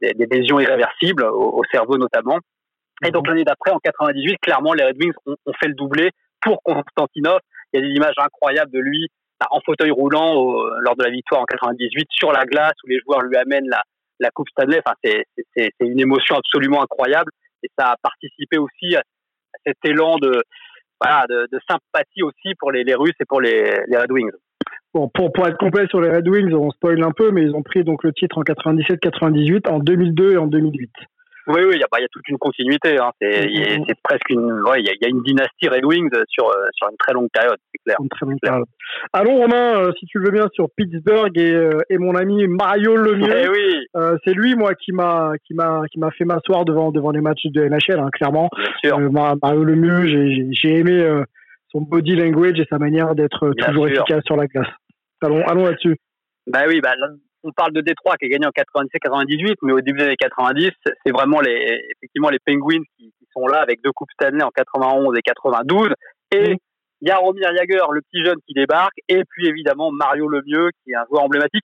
[0.01, 2.39] des, des lésions irréversibles au, au cerveau notamment.
[3.05, 6.09] Et donc l'année d'après, en 98, clairement les Red Wings ont, ont fait le doublé
[6.41, 7.39] pour Konstantinov.
[7.73, 9.07] Il y a des images incroyables de lui
[9.39, 10.33] bah, en fauteuil roulant
[10.81, 13.81] lors de la victoire en 98 sur la glace où les joueurs lui amènent la,
[14.19, 14.81] la Coupe Stanley.
[14.85, 15.25] Enfin, c'est
[15.55, 17.31] c'est- une émotion absolument incroyable
[17.63, 19.01] et ça a participé aussi à,
[19.65, 20.43] cet élan de
[21.01, 24.31] voilà de, sympathie aussi pour les, les Russes et pour les, les Red Wings.
[24.93, 27.53] Bon, pour, pour être complet sur les Red Wings, on spoil un peu, mais ils
[27.53, 30.89] ont pris donc le titre en 97-98, en 2002 et en 2008.
[31.47, 32.97] Oui, oui, il y, a- bah, y a toute une continuité.
[32.97, 33.11] Hein.
[33.21, 35.23] C'est il y a- c'est presque une, ouais, il y, a- il y a une
[35.23, 37.97] dynastie Red Wings sur euh, sur une très longue période, c'est clair.
[38.01, 38.65] Une très bonne période.
[39.13, 42.47] Allons Romain, euh, si tu le veux bien, sur Pittsburgh et, euh, et mon ami
[42.47, 43.33] Mario Lemieux.
[43.33, 46.91] Eh oui, Euh, c'est lui, moi, qui m'a qui m'a qui m'a fait m'asseoir devant
[46.91, 48.49] devant les matchs de NHL, hein, clairement.
[48.55, 48.97] bien sûr.
[48.99, 51.23] Euh, Ma- Mario Lemieux, j'ai j'ai- j'ai aimé euh,
[51.71, 53.95] son body language et sa manière d'être toujours sûr.
[54.03, 54.67] efficace sur la glace.
[55.21, 55.95] Allons allons là-dessus.
[56.47, 56.93] Bah oui, bah,
[57.43, 60.71] on parle de Détroit qui a gagné en 97-98, mais au début des années 90,
[61.05, 64.49] c'est vraiment les, effectivement les Penguins qui, qui sont là avec deux coupes Stanley en
[64.49, 65.89] 91 et 92.
[66.31, 66.57] Et Mhm.
[67.03, 71.05] Jaromir Jagr, le petit jeune qui débarque, et puis évidemment Mario Lemieux, qui est un
[71.09, 71.63] joueur emblématique.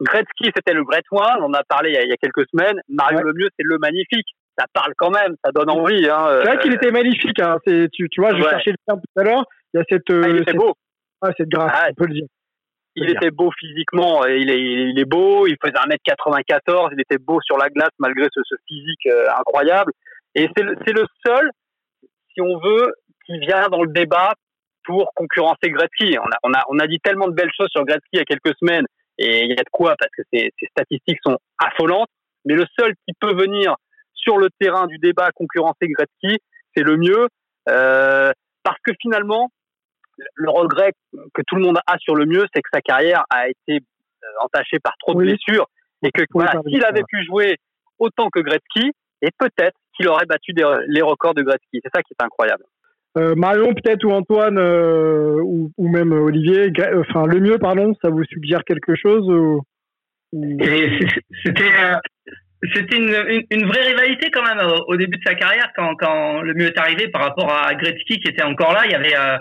[0.00, 2.16] Gretzky, c'était le Great One, on en a parlé il y a, il y a
[2.16, 2.80] quelques semaines.
[2.88, 3.24] Mario Ouais.
[3.24, 4.26] Lemieux, c'est le magnifique.
[4.58, 6.08] Ça parle quand même, ça donne envie.
[6.08, 6.26] Hein.
[6.42, 7.38] C'est vrai qu'il était magnifique.
[7.40, 7.58] Hein.
[7.66, 8.50] Tu tu vois, je Ouais.
[8.50, 9.44] cherchais le terme tout à l'heure.
[9.74, 10.74] Il y a cette Ah, il euh, était cette, beau.
[11.22, 12.26] ah, cette grâce, Ah, on peut le dire.
[12.94, 17.40] Il était beau physiquement, il est, il est beau, il faisait 1m94, il était beau
[17.40, 19.92] sur la glace malgré ce, ce physique euh, incroyable.
[20.34, 21.50] Et c'est le, seul,
[22.32, 22.92] si on veut,
[23.26, 24.34] qui vient dans le débat
[24.84, 26.18] pour concurrencer Gretzky.
[26.18, 28.22] On a, on a, on a dit tellement de belles choses sur Gretzky il y
[28.22, 28.86] a quelques semaines,
[29.18, 32.08] et il y a de quoi, parce que ses, ses statistiques sont affolantes,
[32.44, 33.76] mais le seul qui peut venir
[34.14, 36.38] sur le terrain du débat concurrencer Gretzky,
[36.74, 37.28] c'est le mieux,
[37.68, 39.50] euh, parce que finalement,
[40.34, 40.92] le regret
[41.34, 44.26] que tout le monde a sur le mieux, c'est que sa carrière a été euh,
[44.44, 45.66] entachée par trop de blessures
[46.02, 47.56] et que voilà, s'il avait pu jouer
[47.98, 51.80] autant que Gretzky, et peut-être qu'il aurait battu des- les records de Gretzky.
[51.82, 52.64] C'est ça qui est incroyable.
[53.18, 57.58] Euh, Marion peut-être ou Antoine euh, ou, ou même Olivier, Gre- euh, enfin le mieux
[57.58, 59.60] pardon, ça vous suggère quelque chose ou-
[61.44, 61.96] C'était euh,
[62.74, 65.94] c'était une, une, une vraie rivalité quand même au, au début de sa carrière quand,
[65.96, 68.82] quand le mieux est arrivé par rapport à Gretzky qui était encore là.
[68.86, 69.36] Il y avait euh,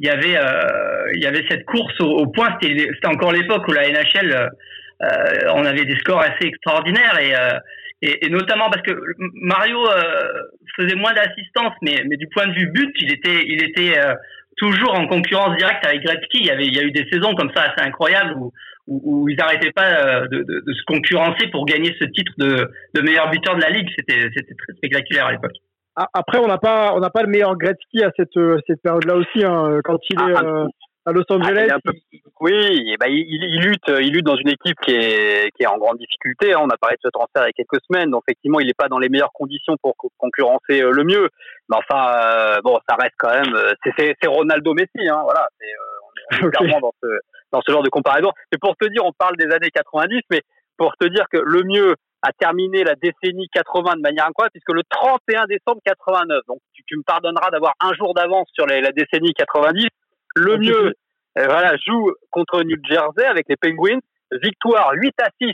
[0.00, 2.56] il y avait euh, il y avait cette course au, au point.
[2.60, 5.06] C'était encore l'époque où la NHL euh,
[5.54, 7.58] on avait des scores assez extraordinaires et euh,
[8.04, 10.28] et, et notamment parce que Mario euh,
[10.76, 14.14] faisait moins d'assistance, mais, mais du point de vue but, il était, il était euh,
[14.58, 16.38] toujours en concurrence directe avec Gretzky.
[16.40, 18.52] Il y avait, il y a eu des saisons comme ça assez incroyables où,
[18.86, 22.32] où, où ils n'arrêtaient pas euh, de, de, de, se concurrencer pour gagner ce titre
[22.36, 23.88] de, de meilleur buteur de la ligue.
[23.96, 25.56] C'était, c'était très spectaculaire à l'époque.
[25.96, 29.14] Après, on n'a pas, on n'a pas le meilleur Gretzky à cette, euh, cette période-là
[29.16, 29.44] aussi.
[29.44, 30.66] Hein, quand il est Ah, euh,
[31.06, 31.92] à Los Ah, Angeles, est peu-
[32.40, 35.66] Oui, et ben, il, il lutte, il lutte dans une équipe qui est, qui est
[35.66, 36.52] en grande difficulté.
[36.52, 36.58] hein.
[36.62, 38.74] On a parlé de ce transfert il y a quelques semaines, donc effectivement, il n'est
[38.76, 41.28] pas dans les meilleures conditions pour co- concurrencer euh, le mieux.
[41.68, 43.54] Mais enfin, euh, bon, ça reste quand même.
[43.54, 45.46] euh, C'est, c'est, c'est Ronaldo Messi, hein, voilà.
[45.60, 47.06] C'est, euh, on est, est clairement dans ce,
[47.52, 48.30] dans ce genre de comparaison.
[48.50, 50.42] Mais pour te dire, on parle des années 90, mais
[50.76, 51.94] pour te dire que le mieux
[52.26, 56.82] a terminé la décennie 80 de manière incroyable, puisque le 31 décembre 89, donc tu,
[56.86, 59.88] tu me pardonneras d'avoir un jour d'avance sur les- la décennie 90,
[60.36, 60.94] le mieux
[61.38, 63.98] euh, voilà, joue contre New Jersey avec les Penguins.
[64.42, 65.52] Victoire 8 à 6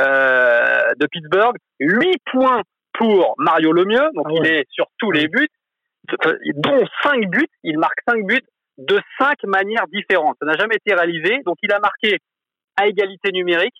[0.00, 1.56] euh, de Pittsburgh.
[1.80, 2.60] 8 points
[2.92, 4.08] pour Mario Lemieux.
[4.14, 4.38] Donc Ah ouais.
[4.42, 5.48] il est sur tous les buts,
[6.26, 7.48] euh, dont 5 buts.
[7.62, 8.44] Il marque 5 buts
[8.78, 10.36] de 5 manières différentes.
[10.40, 11.40] Ça n'a jamais été réalisé.
[11.46, 12.18] Donc il a marqué
[12.76, 13.74] à égalité numérique.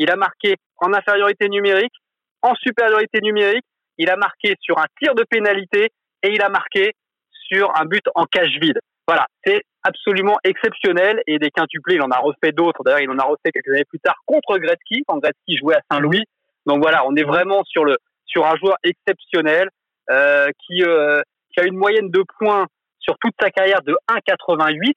[0.00, 1.92] Il a marqué en infériorité numérique,
[2.40, 3.66] en supériorité numérique.
[3.98, 5.90] Il a marqué sur un tir de pénalité
[6.22, 6.94] et il a marqué
[7.30, 8.80] sur un but en cage vide.
[9.06, 12.82] Voilà, c'est absolument exceptionnel et des quintuplés, il en a refait d'autres.
[12.82, 15.82] D'ailleurs, il en a refait quelques années plus tard contre Gretzky quand Gretzky jouait à
[15.90, 16.24] Saint-Louis.
[16.64, 19.68] Donc voilà, on est vraiment sur un joueur exceptionnel
[20.08, 21.20] euh, qui euh,
[21.52, 22.66] qui a une moyenne de points
[23.00, 24.94] sur toute sa carrière de 1,88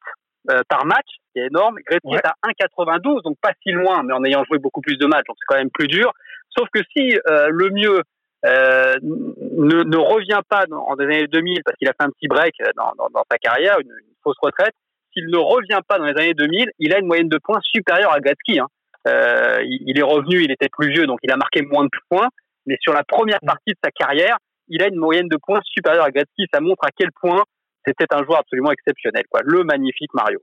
[0.51, 1.75] euh, par match, qui est énorme.
[1.85, 2.17] Gretzky Ouais.
[2.17, 5.25] est à 1,92, donc pas si loin, mais en ayant joué beaucoup plus de matchs,
[5.27, 6.11] donc c'est quand même plus dur.
[6.49, 8.01] Sauf que si euh, le mieux
[8.45, 12.09] euh, ne, ne revient pas dans, en des années 2000 parce qu'il a fait un
[12.11, 14.73] petit break dans, dans, dans sa carrière, une, une fausse retraite,
[15.13, 18.11] s'il ne revient pas dans les années 2000, il a une moyenne de points supérieure
[18.11, 18.59] à Gretzky.
[18.59, 18.67] Hein.
[19.07, 21.89] Euh, il, il est revenu, il était plus vieux, donc il a marqué moins de
[22.09, 22.29] points,
[22.65, 24.37] mais sur la première partie de sa carrière,
[24.69, 26.47] il a une moyenne de points supérieure à Gretzky.
[26.53, 27.43] Ça montre à quel point
[27.85, 29.41] c'était un joueur absolument exceptionnel, quoi.
[29.43, 30.39] Le magnifique Mario.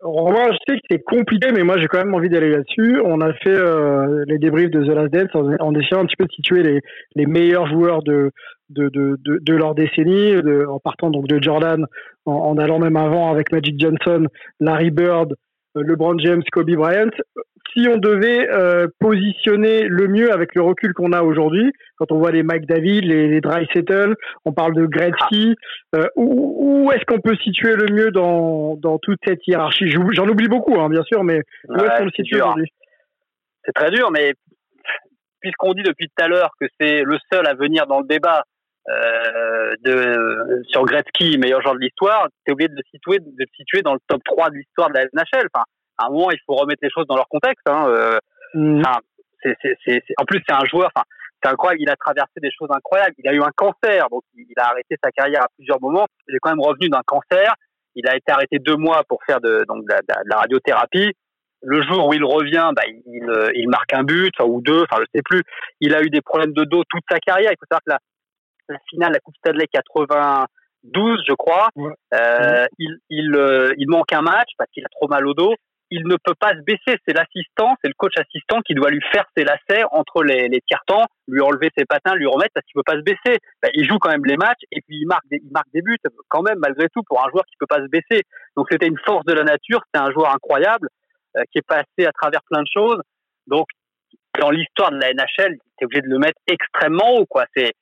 [0.00, 3.00] Romain, je sais que c'est compliqué, mais moi j'ai quand même envie d'aller là-dessus.
[3.04, 6.24] On a fait euh, les débriefs de The Last Dance en, essayant un petit peu
[6.24, 6.80] de situer les,
[7.14, 8.32] les meilleurs joueurs de,
[8.70, 10.34] de, de, leur décennie,
[10.68, 11.86] en partant donc de Jordan,
[12.24, 14.26] en, en allant même avant avec Magic Johnson,
[14.58, 15.34] Larry Bird,
[15.76, 17.10] euh, LeBron James, Kobe Bryant.
[17.72, 22.18] Si on devait euh, positionner le mieux avec le recul qu'on a aujourd'hui, quand on
[22.18, 25.54] voit les Mike David, les, les Dreisaitl, on parle de Gretzky,
[25.94, 29.90] euh, où, où est-ce qu'on peut situer le mieux dans, dans toute cette hiérarchie?
[29.90, 32.72] J'en oublie beaucoup, hein, bien sûr, mais où est-ce qu'on le situe aujourd'hui?
[33.64, 34.34] C'est très dur, mais
[35.40, 38.42] puisqu'on dit depuis tout à l'heure que c'est le seul à venir dans le débat
[38.88, 43.46] euh, de, sur Gretzky, meilleur joueur de l'histoire, t'es obligé de le situer, de le
[43.56, 45.48] situer dans le top 3 de l'histoire de la NHL.
[45.52, 45.64] Enfin,
[45.98, 47.66] à un moment, il faut remettre les choses dans leur contexte.
[47.68, 47.86] Hein.
[47.88, 48.18] Euh,
[48.54, 48.98] enfin,
[49.42, 50.90] c'est, c'est, c'est, c'est- en plus, c'est un joueur.
[50.94, 51.04] Enfin,
[51.42, 51.82] c'est incroyable.
[51.82, 53.14] Il a traversé des choses incroyables.
[53.18, 56.06] Il a eu un cancer, donc il a arrêté sa carrière à plusieurs moments.
[56.28, 57.54] Il est quand même revenu d'un cancer.
[57.94, 59.94] Il a été arrêté deux mois pour faire de, donc de,
[60.26, 61.12] la radiothérapie.
[61.62, 65.06] Le jour où il revient, bah, il, il, marque un but ou deux, enfin je
[65.14, 65.42] sais plus.
[65.80, 67.50] Il a eu des problèmes de dos toute sa carrière.
[67.50, 67.98] Il faut savoir que la,
[68.68, 71.68] la finale, la Coupe Stanley 92, je crois,
[72.14, 75.54] euh, il, il, euh, il manque un match parce qu'il a trop mal au dos
[75.90, 76.98] il ne peut pas se baisser.
[77.06, 80.60] C'est l'assistant, c'est le coach assistant qui doit lui faire ses lacets entre les, les
[80.62, 83.38] tiers-temps, lui enlever ses patins, lui remettre parce qu'il ne peut pas se baisser.
[83.62, 85.82] Ben, il joue quand même les matchs et puis il marque, des, il marque des
[85.82, 88.22] buts quand même malgré tout pour un joueur qui ne peut pas se baisser.
[88.56, 90.88] Donc c'était une force de la nature, c'est un joueur incroyable
[91.36, 93.00] euh, qui est passé à travers plein de choses.
[93.46, 93.66] Donc
[94.38, 97.26] dans l'histoire de la NHL, tu es obligé de le mettre extrêmement haut.
[97.26, 97.44] quoi.
[97.54, 97.72] C'est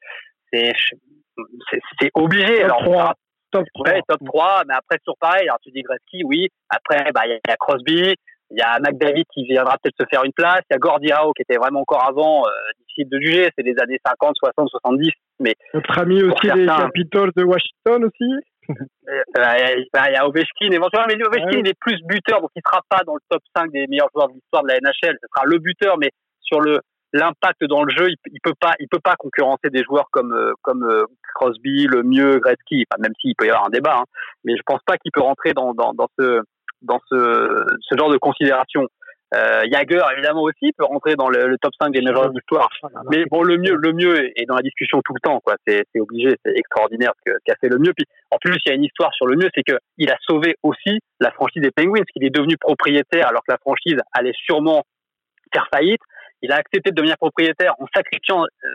[0.52, 2.62] c'est obligé.
[2.62, 3.14] Alors,
[3.54, 3.90] top 3.
[3.90, 5.48] Ouais, top 3, mais après, toujours pareil.
[5.48, 6.48] Alors, tu dis Gretzky, oui.
[6.68, 8.14] Après, bah, il y a Crosby,
[8.50, 10.62] il y a McDavid qui viendra peut-être se faire une place.
[10.70, 13.50] Il y a Gordie Howe qui était vraiment encore avant, euh, difficile de juger.
[13.56, 15.10] C'est des années 50, 60, 70.
[15.40, 18.30] Mais Notre ami aussi des Capitals de Washington aussi.
[19.06, 22.62] Euh, bah, il y a Ovechkin éventuellement, mais Ovechkin il est plus buteur, donc il
[22.64, 25.18] sera pas dans le top 5 des meilleurs joueurs de l'histoire de la NHL.
[25.20, 26.08] Ce sera le buteur, mais
[26.40, 26.80] sur le
[27.14, 30.32] l'impact dans le jeu, il, il, peut pas, il peut pas concurrencer des joueurs comme
[30.32, 32.84] euh, comme euh, Crosby, le mieux Gretzky.
[32.90, 34.04] Enfin, même s'il peut y avoir un débat, hein,
[34.44, 36.40] mais je pense pas qu'il peut rentrer dans, dans, dans ce
[36.82, 38.86] dans ce, ce genre de considération.
[39.34, 42.68] Euh, Jagger évidemment aussi peut rentrer dans le, top 5 des meilleurs de l'histoire.
[43.10, 45.54] Mais bon, le mieux, le mieux est dans la discussion tout le temps, quoi.
[45.66, 47.92] C'est, c'est obligé, c'est extraordinaire ce, ce qu'a fait le mieux.
[47.96, 50.16] Puis en plus, il y a une histoire sur le mieux, c'est que il a
[50.20, 54.34] sauvé aussi la franchise des Penguins, qu'il est devenu propriétaire alors que la franchise allait
[54.44, 54.84] sûrement
[55.52, 56.00] faire faillite
[56.44, 58.68] il a accepté de devenir propriétaire en sacrifiant euh,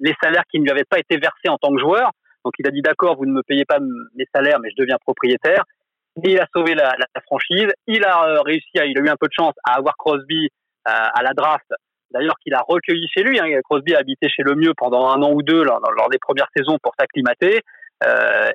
[0.00, 2.12] les salaires qui ne lui avaient pas été versés en tant que joueur.
[2.44, 4.96] Donc il a dit d'accord, vous ne me payez pas mes salaires, mais je deviens
[5.04, 5.64] propriétaire.
[6.24, 6.92] Il a sauvé la,
[7.26, 7.68] franchise.
[7.86, 10.48] Il a euh, réussi, il a eu un peu de chance à avoir Crosby
[10.88, 11.66] euh, à la draft.
[12.10, 13.38] D'ailleurs, qu'il a recueilli chez lui.
[13.38, 13.46] Hein.
[13.68, 16.48] Crosby a habité chez le mieux pendant un an ou deux lors, lors des premières
[16.56, 17.60] saisons pour s'acclimater.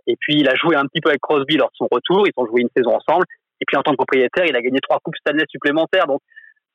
[0.08, 2.28] et puis il a joué un petit peu avec Crosby lors de son retour.
[2.28, 3.26] Ils ont joué une saison ensemble.
[3.62, 6.08] Et puis en tant que propriétaire, il a gagné trois coupes Stanley supplémentaires.
[6.08, 6.20] Donc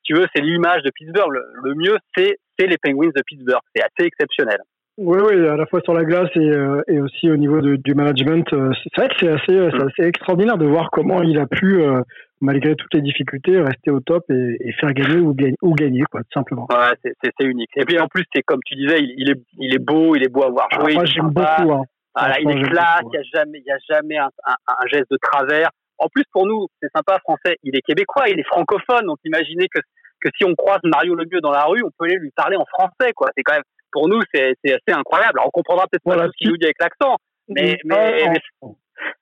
[0.03, 1.31] tu veux, c'est l'image de Pittsburgh.
[1.31, 3.61] Le, mieux, c'est les Penguins de Pittsburgh.
[3.75, 4.59] C'est assez exceptionnel.
[4.97, 7.95] Oui, oui, à la fois sur la glace et, euh, et aussi au niveau du
[7.95, 8.45] management.
[8.53, 9.87] Euh, c'est vrai que c'est assez, mm.
[9.87, 12.01] assez, extraordinaire de voir comment il a pu, euh,
[12.39, 16.21] malgré toutes les difficultés, rester au top et, faire gagner ou, gagner, ou gagner, quoi,
[16.21, 16.67] tout simplement.
[16.69, 17.71] Ouais, c'est unique.
[17.77, 20.29] Et puis en plus, c'est comme tu disais, il, est, il est beau, il est
[20.29, 20.91] beau à voir jouer.
[20.91, 21.73] Ah, moi, j'aime beaucoup.
[21.73, 21.83] Hein.
[22.13, 25.09] Voilà, il est classe, il n'y a jamais, il y a jamais un, un, geste
[25.09, 25.69] de travers.
[26.01, 29.67] En plus, pour nous, c'est sympa, français, il est québécois, il est francophone, donc imaginez
[29.67, 29.79] que
[30.21, 32.65] que si on croise Mario Lemieux dans la rue, on peut aller lui parler en
[32.65, 33.29] français, quoi.
[33.35, 35.39] C'est quand même, pour nous, c'est assez incroyable.
[35.39, 37.17] Alors, on comprendra peut-être pas ce qu'il nous dit avec l'accent,
[37.49, 38.25] mais, mais,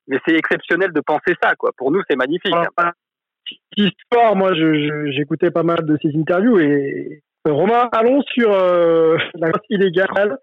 [0.08, 1.72] mais, c'est exceptionnel de penser ça, quoi.
[1.78, 2.54] Pour nous, c'est magnifique.
[3.78, 9.48] Histoire, moi, j'écoutais pas mal de ses interviews et euh, Romain, allons sur euh, la
[9.48, 10.38] la illégale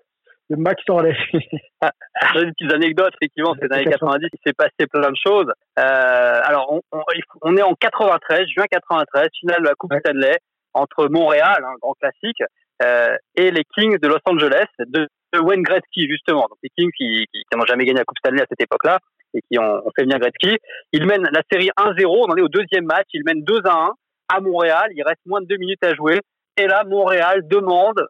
[0.50, 1.16] de Max Orley.
[1.80, 1.92] ah,
[2.36, 5.50] une petite anecdote, effectivement, c'est dans les 90, il s'est passé plein de choses.
[5.78, 7.02] Euh, alors, on, on,
[7.42, 10.36] on, est en 93, juin 93, finale de la Coupe Stanley
[10.74, 12.42] entre Montréal, un grand classique,
[12.82, 16.42] euh, et les Kings de Los Angeles, de, de Wayne Gretzky, justement.
[16.42, 18.98] Donc, les Kings qui, qui, qui n'ont jamais gagné la Coupe Stanley à cette époque-là,
[19.34, 20.58] et qui ont, ont fait venir Gretzky.
[20.92, 23.92] Ils mènent la série 1-0, on en est au deuxième match, ils mènent 2-1
[24.28, 26.20] à Montréal, il reste moins de deux minutes à jouer,
[26.56, 28.06] et là, Montréal demande,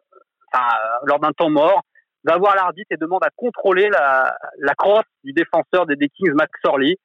[0.53, 0.67] enfin,
[1.03, 1.81] lors d'un temps mort,
[2.23, 6.51] va voir l'arbitre et demande à contrôler la, la crosse du défenseur des, Kings, Max
[6.65, 6.95] Orley.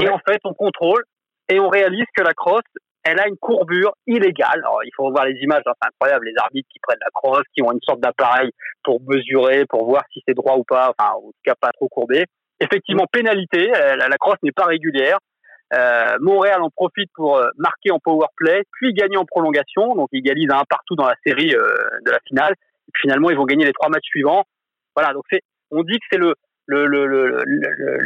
[0.00, 1.04] Et en fait, on contrôle
[1.48, 2.62] et on réalise que la crosse,
[3.02, 4.60] elle a une courbure illégale.
[4.60, 7.44] Alors, il faut voir les images, hein, c'est incroyable, les arbitres qui prennent la crosse,
[7.54, 8.50] qui ont une sorte d'appareil
[8.84, 11.88] pour mesurer, pour voir si c'est droit ou pas, enfin, en tout cas pas trop
[11.88, 12.26] courbé.
[12.60, 15.18] Effectivement, pénalité, euh, la, la crosse n'est pas régulière.
[15.72, 20.08] Euh, Montréal en profite pour euh, marquer en power play, puis gagner en prolongation, donc
[20.12, 22.54] ils égalisent un partout dans la série euh, de la finale.
[22.90, 24.44] Et finalement, ils vont gagner les trois matchs suivants.
[24.96, 26.34] Voilà, donc c'est, on dit que c'est le,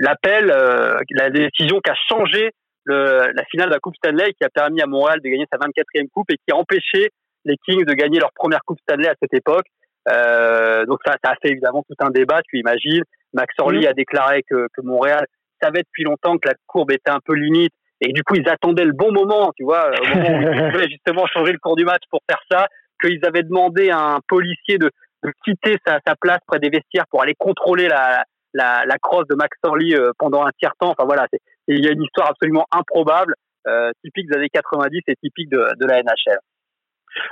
[0.00, 2.50] l'appel, euh, la décision qui a changé
[2.86, 6.08] la finale de la Coupe Stanley, qui a permis à Montréal de gagner sa 24e
[6.08, 7.10] coupe et qui a empêché
[7.46, 9.66] les Kings de gagner leur première Coupe Stanley à cette époque.
[10.10, 13.02] Euh, donc ça, ça a fait évidemment tout un débat, tu imagines.
[13.32, 15.26] Max Orly a déclaré que, que Montréal
[15.62, 18.84] savait depuis longtemps que la courbe était un peu limite et du coup ils attendaient
[18.84, 21.84] le bon moment, tu vois, au moment où ils pouvaient justement changer le cours du
[21.84, 22.66] match pour faire ça,
[23.04, 24.90] qu'ils avaient demandé à un policier de,
[25.22, 29.26] de quitter sa, sa, place près des vestiaires pour aller contrôler la, la, la crosse
[29.28, 30.90] de Max Orly euh, pendant un tiers temps.
[30.90, 31.26] Enfin voilà,
[31.68, 33.34] il y a une histoire absolument improbable,
[33.66, 36.38] euh, typique des années 90 et typique de, de la NHL.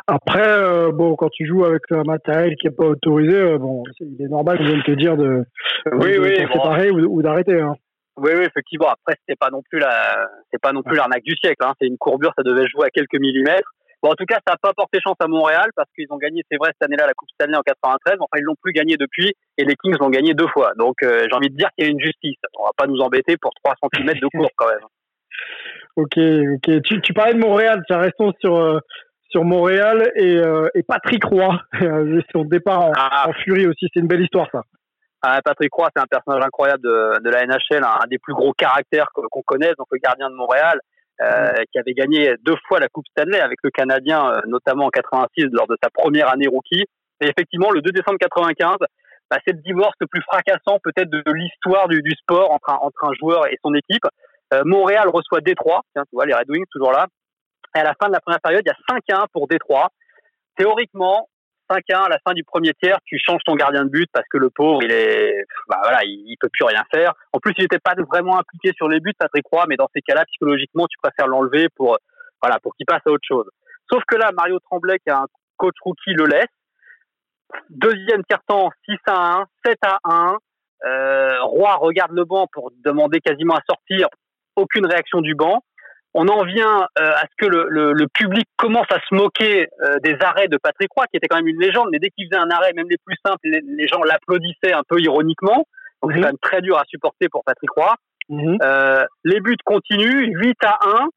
[0.07, 3.83] Après, euh, bon, quand tu joues avec un matériel qui n'est pas autorisé, euh, bon,
[4.01, 5.45] il est normal de te dire de,
[5.93, 7.61] oui, de, oui, séparer ou, ou d'arrêter.
[7.61, 7.75] Hein.
[8.17, 8.89] Oui, oui, effectivement.
[8.89, 11.65] Après, c'était pas non plus la, c'est pas non plus l'arnaque du siècle.
[11.65, 11.73] Hein.
[11.81, 13.71] C'est une courbure, ça devait jouer à quelques millimètres.
[14.03, 16.43] Bon, en tout cas, ça n'a pas porté chance à Montréal parce qu'ils ont gagné,
[16.51, 18.17] c'est vrai, cette année-là, la Coupe Stanley en 93.
[18.19, 20.73] Enfin, ils l'ont plus gagné depuis et les Kings l'ont gagné deux fois.
[20.77, 22.39] Donc, euh, j'ai envie de dire qu'il y a une justice.
[22.59, 24.85] On va pas nous embêter pour 3 cm de cours quand même.
[25.97, 26.83] Ok, ok.
[26.85, 27.83] Tu, tu parlais de Montréal.
[27.87, 28.79] Tiens, restons sur, euh,
[29.29, 31.61] sur Montréal et, euh, et Patrick Roy.
[32.33, 33.29] son départ en, Ah.
[33.29, 33.89] en furie aussi.
[33.93, 34.63] C'est une belle histoire, ça.
[35.21, 38.33] Ah, Patrick Roy, c'est un personnage incroyable de, de la NHL, un, un des plus
[38.33, 40.81] gros caractères qu'on connaisse, donc le gardien de Montréal,
[41.23, 44.91] euh, qui avait gagné deux fois la Coupe Stanley avec le Canadien, euh, notamment en
[44.91, 46.85] 86 lors de sa première année rookie.
[47.21, 48.77] Et effectivement, le 2 décembre 95,
[49.31, 52.79] bah, c'est le divorce le plus fracassant peut-être de, l'histoire du, du sport entre un,
[52.83, 54.05] entre un joueur et son équipe.
[54.53, 57.07] Euh, Montréal reçoit Détroit, tiens, tu vois, les Red Wings toujours là.
[57.77, 59.89] Et à la fin de la première période, il y a 5-1 pour Détroit.
[60.57, 61.29] Théoriquement,
[61.73, 64.39] 5-1 à la fin du premier tiers, tu changes ton gardien de but parce que
[64.39, 67.13] le pauvre, il est, bah voilà, il, peut plus rien faire.
[67.33, 70.03] En plus, il n'était pas vraiment impliqué sur les buts, Patrick Roy, mais dans ces
[70.03, 71.99] cas-là, psychologiquement, tu préfères l'enlever pour,
[72.43, 73.49] voilà, pour qu'il passe à autre chose.
[73.91, 76.47] Sauf que là, Mario Tremblay, qui est un coach rookie, le laisse.
[77.71, 80.37] Deuxième tiers-temps, 6 à 1, 7 à 1.
[80.85, 84.09] Euh, Roy regarde le banc pour demander quasiment à sortir.
[84.57, 85.63] Aucune réaction du banc.
[86.15, 89.69] On en vient euh, à ce que le, le, le public commence à se moquer
[89.83, 92.27] euh, des arrêts de Patrick Roy, qui était quand même une légende, mais dès qu'il
[92.27, 95.67] faisait un arrêt, même les plus simples, les, les gens l'applaudissaient un peu ironiquement.
[96.03, 97.95] Donc c'est quand même très dur à supporter pour Patrick Roy.
[98.31, 101.09] Euh, les buts continuent, 8 à 1.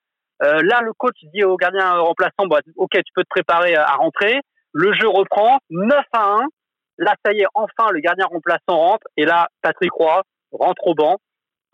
[0.44, 3.86] Euh, là, le coach dit au gardien remplaçant, bah, ok, tu peux te préparer à,
[3.86, 4.40] à rentrer.
[4.74, 6.48] Le jeu reprend, 9 à 1.
[6.98, 9.08] Là, ça y est, enfin, le gardien remplaçant rentre.
[9.18, 11.18] Et là, Patrick Roy rentre au banc,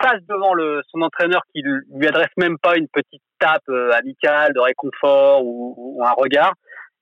[0.02, 4.54] passe devant le, son entraîneur qui lui adresse même pas une petite tape euh, amicale
[4.54, 6.54] de réconfort ou, ou un regard.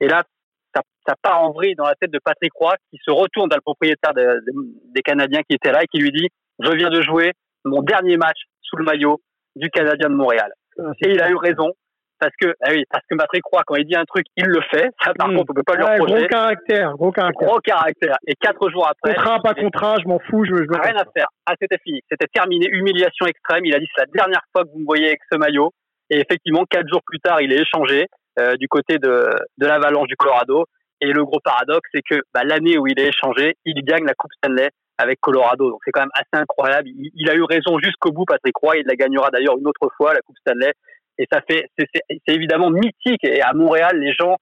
[0.01, 0.23] Et là,
[0.75, 3.57] ça, ça part en vrille dans la tête de Patrick Roy qui se retourne vers
[3.57, 6.27] le propriétaire de- de- des Canadiens qui était là et qui lui dit
[6.59, 7.31] Je viens de jouer
[7.65, 9.19] mon dernier match sous le maillot
[9.55, 10.51] du Canadien de Montréal.
[11.01, 11.71] Et il a eu raison.
[12.19, 14.59] Parce que, ah oui, parce que Patrick Roy, quand il dit un truc, il le
[14.71, 14.89] fait.
[15.03, 15.37] Ça, par Mm.
[15.37, 16.13] contre, on peut pas lui Ouais, reprocher.
[16.15, 17.47] gros caractère, gros caractère.
[17.47, 18.17] Gros caractère.
[18.27, 19.15] Et quatre jours après.
[19.15, 21.27] Contrat, pas contrat, je m'en fous, je, je Rien à faire.
[21.45, 22.01] Ah, c'était fini.
[22.11, 22.67] C'était terminé.
[22.71, 23.63] Humiliation extrême.
[23.65, 25.71] Il a dit c'est la dernière fois que vous me voyez avec ce maillot.
[26.09, 28.07] Et effectivement, quatre jours plus tard, il est échangé
[28.39, 30.65] euh, du côté de, de l'Avalanche du Colorado.
[31.01, 34.13] Et le gros paradoxe, c'est que bah, l'année où il est échangé, il gagne la
[34.15, 35.69] Coupe Stanley avec Colorado.
[35.71, 36.89] Donc c'est quand même assez incroyable.
[36.89, 38.77] Il, il a eu raison jusqu'au bout, Patrick Roy.
[38.79, 40.73] Il la gagnera d'ailleurs une autre fois, la Coupe Stanley.
[41.19, 43.23] Et ça fait, c'est évidemment mythique.
[43.23, 44.37] Et à Montréal, les gens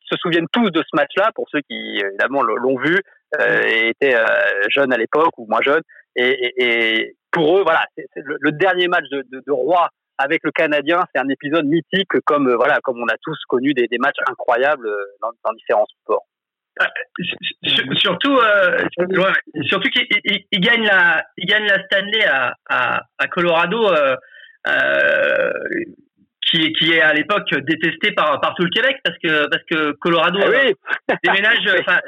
[0.00, 2.96] se souviennent tous de ce match-là, pour ceux qui évidemment l'ont vu
[3.40, 4.24] euh, et étaient euh,
[4.70, 5.82] jeunes à l'époque ou moins jeunes.
[6.16, 11.28] Et, pour eux, voilà, le, dernier match de, de, Roy avec le Canadien, c'est un
[11.30, 14.88] épisode mythique, comme euh, voilà, comme on a tous connu des, matchs incroyables
[15.22, 16.26] dans, différents sports.
[17.64, 18.38] Sur- surtout,
[19.62, 23.88] surtout qu'il il- il- il gagne la, il gagne la Stanley à, à, Colorado,
[26.46, 29.92] qui, qui est à l'époque détesté par, par tout le Québec parce que, parce que
[29.92, 30.74] Colorado Ah oui.
[31.10, 31.58] euh, déménage.
[31.80, 31.98] Enfin,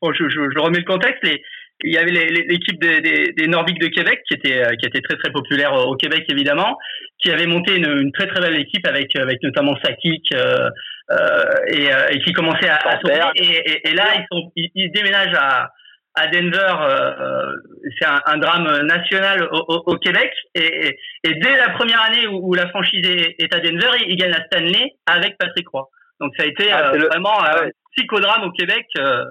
[0.00, 1.22] bon, je, je, je remets le contexte.
[1.24, 1.42] Les,
[1.82, 4.70] il y avait les- les- l'équipe des, des, des Nordiques de Québec qui était, euh,
[4.78, 6.76] qui était très très populaire au Québec évidemment,
[7.18, 10.68] qui avait monté une, une très très belle équipe avec, avec notamment Sakic euh,
[11.10, 13.18] euh, et, euh, et qui commençait à, à tourner.
[13.36, 15.70] Et, et, et là, ils, sont, ils, ils déménagent à,
[16.14, 16.74] à Denver.
[16.80, 17.56] euh,
[17.98, 20.32] c'est un, un drame national au, au, au Québec.
[20.54, 23.90] Et, et, et dès la première année où, où la franchise est, est à Denver,
[24.06, 25.88] ils gagnent la Stanley avec Patrick Roy.
[26.20, 28.86] Donc ça a été Ah, euh, le- vraiment ah un psychodrame au Québec.
[28.98, 29.24] euh,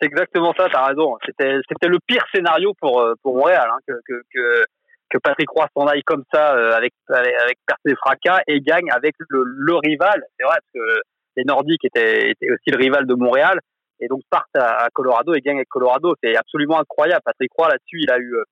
[0.00, 1.16] C'est exactement ça, t'as raison.
[1.24, 4.64] C'était, c'était le pire scénario pour, euh, pour Montréal, hein, que, que, que,
[5.10, 8.60] que Patrick Roy s'en aille comme ça, euh, avec, avec, avec perte et fracas, et
[8.60, 10.22] gagne avec le, le rival.
[10.38, 11.00] C'est vrai, parce que
[11.36, 13.58] les Nordiques étaient, étaient aussi le rival de Montréal,
[14.02, 16.14] et donc partent à, Colorado et gagnent avec Colorado.
[16.22, 17.22] C'est absolument incroyable.
[17.24, 18.44] Patrick Roy, là-dessus, il a eu, euh,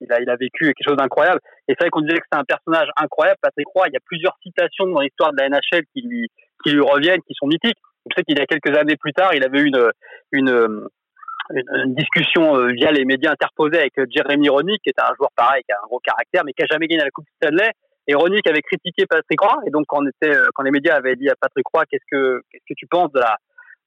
[0.00, 1.40] il a, il a vécu quelque chose d'incroyable.
[1.66, 3.88] Et c'est vrai qu'on disait que c'est un personnage incroyable, Patrick Roy.
[3.88, 6.28] Il y a plusieurs citations dans l'histoire de la NHL qui lui,
[6.62, 7.78] qui lui reviennent, qui sont mythiques.
[8.10, 9.90] Je sais qu'il y a quelques années plus tard, il avait eu une,
[10.32, 10.48] une,
[11.50, 15.14] une, une discussion euh, via les médias interposés avec euh, Jeremy Roenick, qui est un
[15.16, 17.70] joueur pareil, qui a un gros caractère, mais qui a jamais gagné la Coupe Stanley.
[18.06, 20.96] Et Roenick avait critiqué Patrick Roy, et donc quand, on était, euh, quand les médias
[20.96, 23.36] avaient dit à Patrick Roy, qu'est-ce que, qu'est-ce que tu penses de la,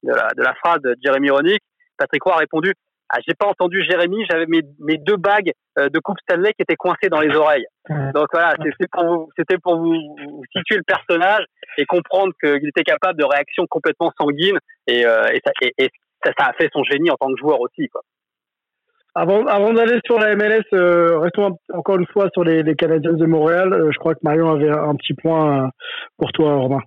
[0.03, 1.61] de la, de la phrase de Jeremy Roenick,
[1.97, 2.73] Patrick Roy a répondu,
[3.09, 6.61] ah, j'ai pas entendu Jérémy, j'avais mes, mes deux bagues euh, de Coupe Stanley qui
[6.61, 7.65] étaient coincées dans les oreilles.
[8.13, 11.43] Donc voilà, c'était pour vous, c'était pour vous, vous situer le personnage
[11.77, 15.89] et comprendre qu'il était capable de réactions complètement sanguines et, euh, et, ça, et, et
[16.23, 17.89] ça, ça a fait son génie en tant que joueur aussi.
[17.89, 18.01] Quoi.
[19.13, 23.11] Avant, avant d'aller sur la MLS, euh, restons encore une fois sur les, les Canadiens
[23.11, 23.73] de Montréal.
[23.73, 25.67] Euh, je crois que Marion avait un petit point euh,
[26.17, 26.79] pour toi, Romain.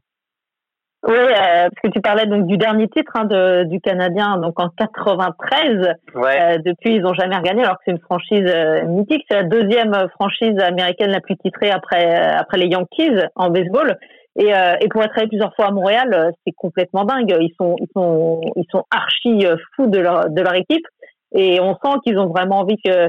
[1.06, 4.58] Oui, euh, parce que tu parlais donc du dernier titre hein, de, du Canadien, donc
[4.58, 5.94] en 93.
[6.14, 6.40] Ouais.
[6.40, 9.22] Euh, depuis, ils n'ont jamais regagné, alors que c'est une franchise euh, mythique.
[9.28, 13.98] C'est la deuxième franchise américaine la plus titrée après euh, après les Yankees en baseball.
[14.36, 17.36] Et, euh, et pour être allé plusieurs fois à Montréal, euh, c'est complètement dingue.
[17.38, 19.46] Ils sont, ils sont, ils sont archi
[19.76, 20.86] fous de leur, de leur équipe.
[21.34, 23.08] Et on sent qu'ils ont vraiment envie que,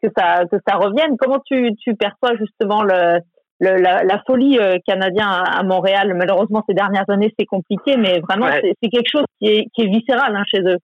[0.00, 1.16] que ça, que ça revienne.
[1.18, 3.18] Comment tu, tu perçois justement le,
[3.62, 8.46] le la, la, folie canadienne à, Montréal Malheureusement, ces dernières années, c'est compliqué, mais vraiment,
[8.46, 8.74] ouais.
[8.82, 10.78] c'est quelque chose qui est, qui est viscéral hein, chez eux.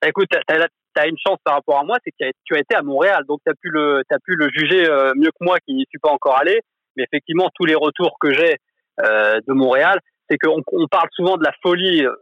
[0.00, 2.74] Bah, écoute, tu as, une chance par rapport à moi, c'est que tu as été
[2.74, 4.82] à Montréal, donc tu as pu le, as pu le juger
[5.16, 6.60] mieux que moi qui n'y suis pas encore allé.
[6.96, 8.56] Mais effectivement, tous les retours que j'ai
[9.00, 12.14] euh, de Montréal, c'est qu'on on parle souvent de la folie euh,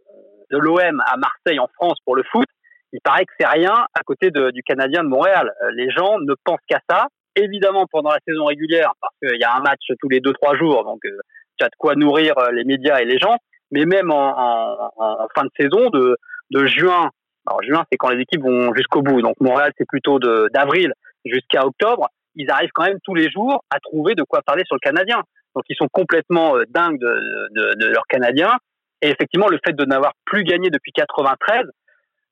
[0.50, 2.46] de l'OM à Marseille en France pour le foot.
[2.92, 5.52] Il paraît que c'est rien à côté de, du Canadien de Montréal.
[5.62, 7.06] Euh, les gens ne pensent qu'à ça.
[7.42, 10.56] Évidemment pendant la saison régulière, parce qu'il y a un match tous les deux trois
[10.56, 13.36] jours, donc tu as de quoi nourrir les médias et les gens.
[13.70, 16.16] Mais même en, fin de saison, de,
[16.50, 17.10] de juin,
[17.46, 19.22] alors juin c'est quand les équipes vont jusqu'au bout.
[19.22, 20.92] Donc Montréal c'est plutôt d'avril
[21.24, 22.08] jusqu'à octobre.
[22.36, 25.22] Ils arrivent quand même tous les jours à trouver de quoi parler sur le Canadien.
[25.54, 28.56] Donc ils sont complètement euh, dingues de, de, de leurs Canadiens.
[29.02, 31.64] Et effectivement, le fait de n'avoir plus gagné depuis 93,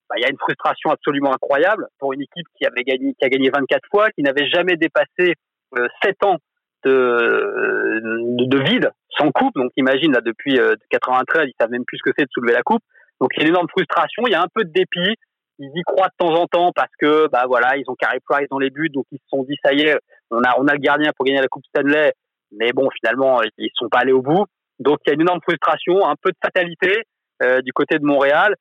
[0.09, 3.24] bah, il y a une frustration absolument incroyable pour une équipe qui avait gagné, qui
[3.24, 5.34] a gagné 24 fois, qui n'avait jamais dépassé
[5.76, 6.36] euh, 7 ans
[6.84, 9.54] de, de, de, vide sans coupe.
[9.56, 12.54] Donc imagine là depuis euh, 93, ils savent même plus ce que c'est de soulever
[12.54, 12.82] la coupe.
[13.20, 15.14] Donc il y a une énorme frustration, il y a un peu de dépit.
[15.61, 18.46] Ils y croient de temps en temps parce que bah voilà, ils ont Carey Price
[18.48, 19.98] dans les buts, donc ils se sont dit ça y est,
[20.30, 22.12] on a on a le gardien pour gagner la coupe Stanley.
[22.52, 24.46] Mais bon, finalement, ils sont pas allés au bout.
[24.78, 27.02] Donc il y a une énorme frustration, un peu de fatalité
[27.42, 28.54] euh, du côté de Montréal.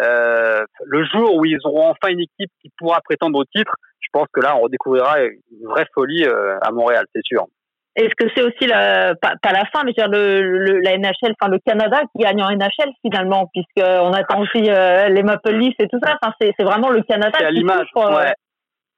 [0.00, 4.08] Euh, le jour où ils auront enfin une équipe qui pourra prétendre au titre, je
[4.12, 7.46] pense que là, on redécouvrira une vraie folie euh, à Montréal, c'est sûr.
[7.94, 11.34] Est-ce que c'est aussi la, pas, pas, la fin, mais dire le, le, la NHL,
[11.38, 15.74] enfin le Canada qui gagne en NHL finalement, puisqu'on attend aussi euh, les Maple Leafs
[15.78, 16.16] et tout ça.
[16.22, 17.36] Enfin, c'est, c'est vraiment le Canada.
[17.38, 17.86] C'est à l'image.
[17.94, 18.32] Ouais.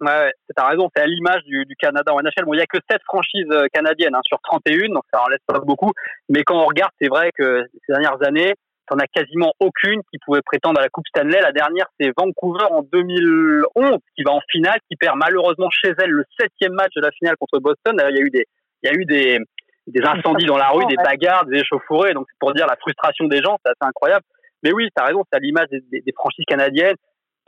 [0.01, 2.45] Ouais, ouais t'as raison, c'est à l'image du, du, Canada en NHL.
[2.45, 5.42] Bon, il y a que 7 franchises canadiennes hein, sur 31, donc ça en laisse
[5.45, 5.90] pas beaucoup.
[6.28, 8.55] Mais quand on regarde, c'est vrai que ces dernières années,
[8.87, 11.41] t'en as quasiment aucune qui pouvait prétendre à la Coupe Stanley.
[11.41, 16.11] La dernière, c'est Vancouver en 2011, qui va en finale, qui perd malheureusement chez elle
[16.11, 17.97] le septième match de la finale contre Boston.
[18.11, 18.47] Il y a eu des,
[18.82, 19.39] il y a eu des,
[19.87, 22.14] des incendies dans la rue, des bagarres, des échauffourées.
[22.14, 24.24] Donc c'est pour dire la frustration des gens, c'est assez incroyable.
[24.62, 26.97] Mais oui, t'as raison, c'est à l'image des, des, des franchises canadiennes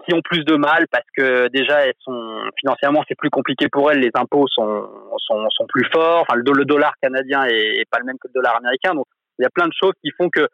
[0.07, 3.91] qui ont plus de mal parce que déjà elles sont financièrement c'est plus compliqué pour
[3.91, 7.91] elles les impôts sont sont, sont plus forts enfin le, le dollar canadien est, est,
[7.91, 9.07] pas le même que le dollar américain donc
[9.39, 10.47] il y a plein de choses qui font que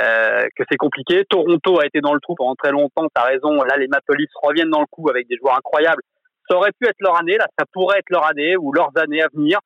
[0.00, 1.24] euh, que c'est compliqué.
[1.28, 3.54] Toronto a été dans le trou pendant très longtemps tu as raison.
[3.62, 6.02] Là les Maple Leafs reviennent dans le coup avec des joueurs incroyables.
[6.48, 9.22] Ça aurait pu être leur année là ça pourrait être leur année ou leurs années
[9.22, 9.60] à venir.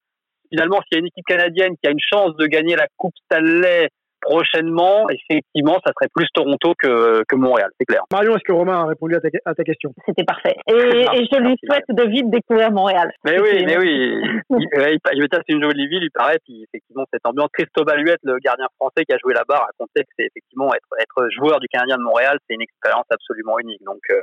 [0.50, 3.14] Finalement s'il y a une équipe canadienne qui a une chance de gagner la Coupe
[3.24, 3.88] Stanley
[4.22, 8.02] prochainement, effectivement, ça serait plus Toronto que, que Montréal, c'est clair.
[8.10, 9.92] Marion, est-ce que Romain a répondu à ta, à ta question?
[10.06, 10.54] C'était parfait.
[10.68, 13.10] Et, et, je lui souhaite de vite découvrir Montréal.
[13.24, 14.22] Mais oui, mais oui.
[14.50, 17.48] il, il, c'est une jolie ville, il paraît, puis effectivement, cette ambiance.
[17.52, 21.28] Christophe Baluette, le gardien français qui a joué là-bas, racontait que c'est effectivement être, être
[21.36, 23.82] joueur du Canadien de Montréal, c'est une expérience absolument unique.
[23.84, 24.20] Donc, euh,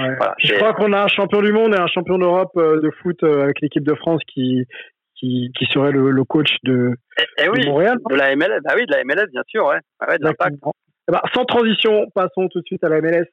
[0.00, 0.16] ouais.
[0.16, 3.22] voilà, je crois qu'on a un champion du monde et un champion d'Europe de foot
[3.22, 4.66] avec l'équipe de France qui,
[5.18, 7.98] qui, qui serait le, le coach de, eh, eh oui, de Montréal.
[8.08, 9.78] De la MLS, bah oui, de la MLS, bien sûr, ouais.
[10.00, 10.26] Ah ouais de
[11.08, 13.28] eh ben, sans transition, passons tout de suite à la MLS.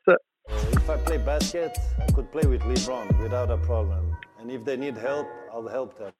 [0.47, 4.15] If I play basket, I could play with LeBron without a problem.
[4.39, 6.11] And if they need help, I'll help them.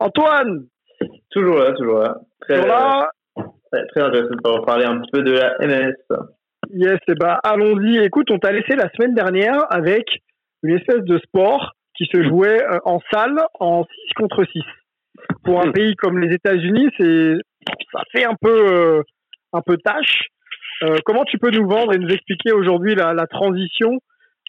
[0.00, 0.66] Antoine
[1.30, 2.16] Toujours là, toujours là.
[2.40, 3.10] Très, toujours là.
[3.70, 5.94] Très, très intéressant pour parler un petit peu de la MLS.
[6.70, 7.98] Yes, et bah allons-y.
[7.98, 10.06] Écoute, on t'a laissé la semaine dernière avec
[10.62, 14.62] une espèce de sport qui se jouait en salle en 6 contre 6
[15.44, 17.34] pour un pays comme les États-Unis, c'est
[17.92, 19.02] ça fait un peu euh,
[19.52, 20.28] un peu tâche.
[20.82, 24.00] Euh, comment tu peux nous vendre et nous expliquer aujourd'hui la, la, transition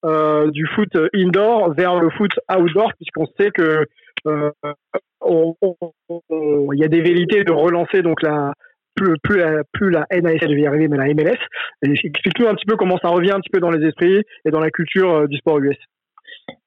[0.05, 3.85] euh, du foot indoor vers le foot outdoor, puisqu'on sait que
[4.25, 8.53] il y a des velléités de relancer donc la
[8.95, 11.37] plus, plus la, plus la NASL devait y arriver, mais la MLS.
[11.81, 14.59] Explique-nous un petit peu comment ça revient un petit peu dans les esprits et dans
[14.59, 15.77] la culture du sport US.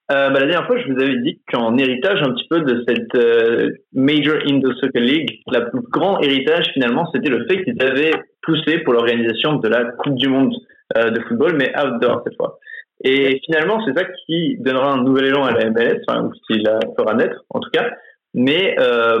[0.09, 2.83] Euh, bah, la dernière fois, je vous avais dit qu'en héritage un petit peu de
[2.87, 7.81] cette euh, Major Indo Soccer League, le plus grand héritage finalement, c'était le fait qu'ils
[7.83, 10.53] avaient poussé pour l'organisation de la Coupe du Monde
[10.97, 12.57] euh, de football, mais outdoor cette fois.
[13.03, 16.59] Et finalement, c'est ça qui donnera un nouvel élan à la MLS, enfin, ou qui
[16.59, 17.89] la fera naître en tout cas.
[18.33, 19.17] Mais euh,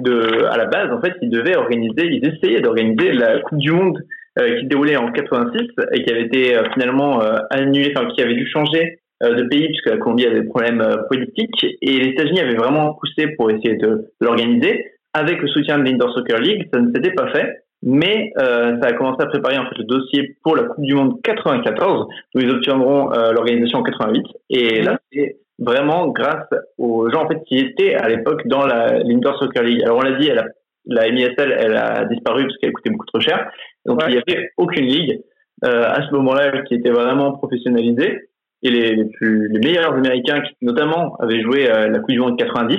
[0.00, 3.70] de, à la base, en fait, ils devaient organiser, ils essayaient d'organiser la Coupe du
[3.70, 3.98] Monde
[4.34, 5.60] qui se déroulait en 86
[5.92, 7.20] et qui avait été finalement
[7.50, 10.80] annulée, enfin qui avait dû changer euh, de pays, puisque la Colombie avait des problèmes
[10.80, 14.86] euh, politiques, et les États-Unis avaient vraiment poussé pour essayer de, l'organiser.
[15.14, 18.88] Avec le soutien de l'Indoor Soccer League, ça ne s'était pas fait, mais euh, ça
[18.88, 22.40] a commencé à préparer en fait le dossier pour la Coupe du Monde 94, où
[22.40, 24.24] ils obtiendront euh, l'organisation en 88.
[24.50, 26.48] Et là, c'est vraiment grâce
[26.78, 29.82] aux gens en fait qui étaient à l'époque dans l'Indoor Soccer League.
[29.82, 30.46] Alors on l'a dit, elle a
[30.86, 33.50] la MISL, elle a disparu parce qu'elle coûtait beaucoup trop cher.
[33.86, 35.20] Donc il n'y avait aucune ligue
[35.64, 38.28] euh, à ce moment-là qui était vraiment professionnalisée.
[38.62, 42.20] Et les, les, plus, les meilleurs Américains, qui notamment avaient joué euh, la Coupe du
[42.20, 42.78] Monde 90,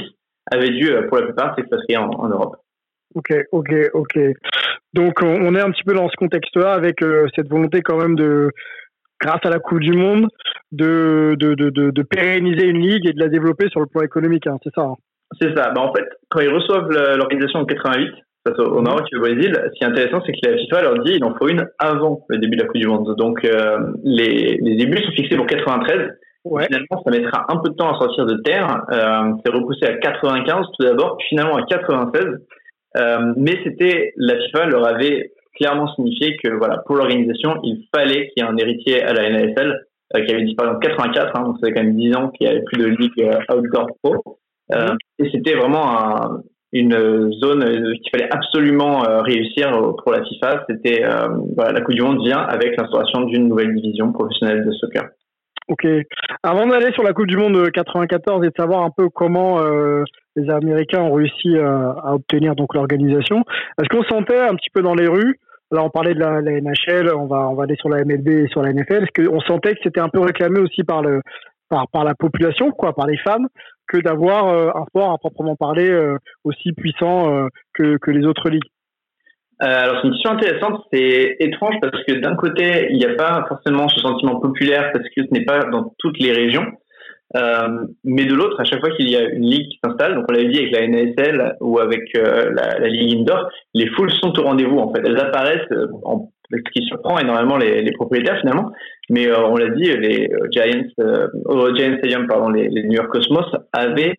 [0.51, 2.55] avaient dû, euh, pour la plupart, s'expatrier en, en Europe.
[3.15, 4.19] Ok, ok, ok.
[4.93, 8.15] Donc on est un petit peu dans ce contexte-là avec euh, cette volonté quand même
[8.15, 8.49] de,
[9.21, 10.27] grâce à la Coupe du Monde,
[10.71, 14.01] de, de, de, de, de pérenniser une ligue et de la développer sur le plan
[14.01, 14.95] économique, hein, c'est ça hein?
[15.41, 15.71] C'est ça.
[15.71, 18.11] Bah, en fait, quand ils reçoivent l'organisation en 88,
[18.45, 21.03] face au Maroc et au Brésil, ce qui est intéressant, c'est que la FIFA leur
[21.03, 23.15] dit il en faut une avant le début de la Coupe du Monde.
[23.17, 26.09] Donc euh, les, les débuts sont fixés pour 93.
[26.45, 26.65] Ouais.
[26.65, 28.83] Finalement, ça mettra un peu de temps à sortir de terre.
[28.91, 32.25] Euh, c'est repoussé à 95 tout d'abord, puis finalement à 96.
[32.95, 38.29] Euh, mais c'était la FIFA leur avait clairement signifié que voilà pour l'organisation, il fallait
[38.29, 39.85] qu'il y ait un héritier à la NASL
[40.15, 42.47] euh, qui avait disparu en 84, hein, donc ça fait quand même 10 ans qu'il
[42.47, 44.37] n'y avait plus de ligue euh, outdoor pro.
[44.73, 46.41] Euh, et c'était vraiment un,
[46.74, 47.63] une zone
[47.99, 49.71] qu'il fallait absolument réussir
[50.03, 50.65] pour la FIFA.
[50.69, 55.03] C'était la Coupe du Monde vient avec l'instauration d'une nouvelle division professionnelle de soccer.
[55.69, 55.88] Ok.
[56.43, 60.03] Avant d'aller sur la Coupe du Monde 94 et de savoir un peu comment euh,
[60.36, 63.43] les Américains ont réussi à, à obtenir donc l'organisation,
[63.80, 65.39] est-ce qu'on sentait un petit peu dans les rues?
[65.71, 68.28] Là, on parlait de la, la, NHL, on va on va aller sur la MLB
[68.28, 69.03] et sur la NFL.
[69.03, 71.21] Est-ce qu'on sentait que c'était un peu réclamé aussi par le
[71.69, 73.47] par par la population, quoi, par les femmes,
[73.93, 78.49] que d'avoir euh, un sport à proprement parler euh, aussi puissant que que les autres
[78.49, 78.63] ligues.
[79.61, 83.13] Euh, alors c'est une question intéressante, c'est étrange parce que d'un côté il n'y a
[83.15, 86.65] pas forcément ce sentiment populaire parce que ce n'est pas dans toutes les régions,
[87.36, 90.25] euh, mais de l'autre à chaque fois qu'il y a une ligue qui s'installe, donc
[90.29, 94.38] on l'avait dit avec la NASL ou avec euh, la, ligue indoor, les foules sont
[94.39, 95.88] au rendez-vous en fait, elles apparaissent, euh,
[96.51, 98.71] ce qui surprend énormément les, propriétaires finalement,
[99.09, 100.84] mais on l'a dit, les Giants,
[102.53, 104.13] les, New York Cosmos avaient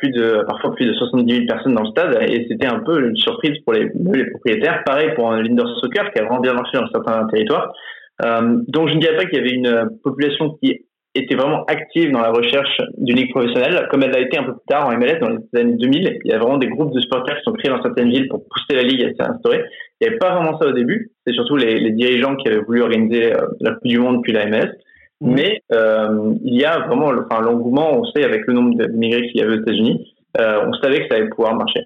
[0.00, 3.08] plus de parfois plus de 70 000 personnes dans le stade et c'était un peu
[3.08, 4.82] une surprise pour les, les propriétaires.
[4.84, 7.72] Pareil pour l'indoor soccer qui a vraiment bien marché dans certains territoires.
[8.20, 10.85] Donc je ne dirais pas qu'il y avait une population qui
[11.18, 14.52] était vraiment active dans la recherche d'une ligue professionnelle, comme elle a été un peu
[14.52, 16.18] plus tard en MLS dans les années 2000.
[16.24, 18.44] Il y a vraiment des groupes de supporters qui sont créés dans certaines villes pour
[18.48, 19.64] pousser la ligue à s'instaurer.
[20.00, 21.10] Il n'y avait pas vraiment ça au début.
[21.26, 24.32] C'est surtout les, les, dirigeants qui avaient voulu organiser euh, la Coupe du Monde puis
[24.32, 24.72] la MLS.
[25.20, 25.34] Mmh.
[25.34, 29.40] Mais euh, il y a vraiment enfin, l'engouement, on sait, avec le nombre d'immigrés qu'il
[29.40, 31.80] y avait aux États-Unis, euh, on savait que ça allait pouvoir marcher.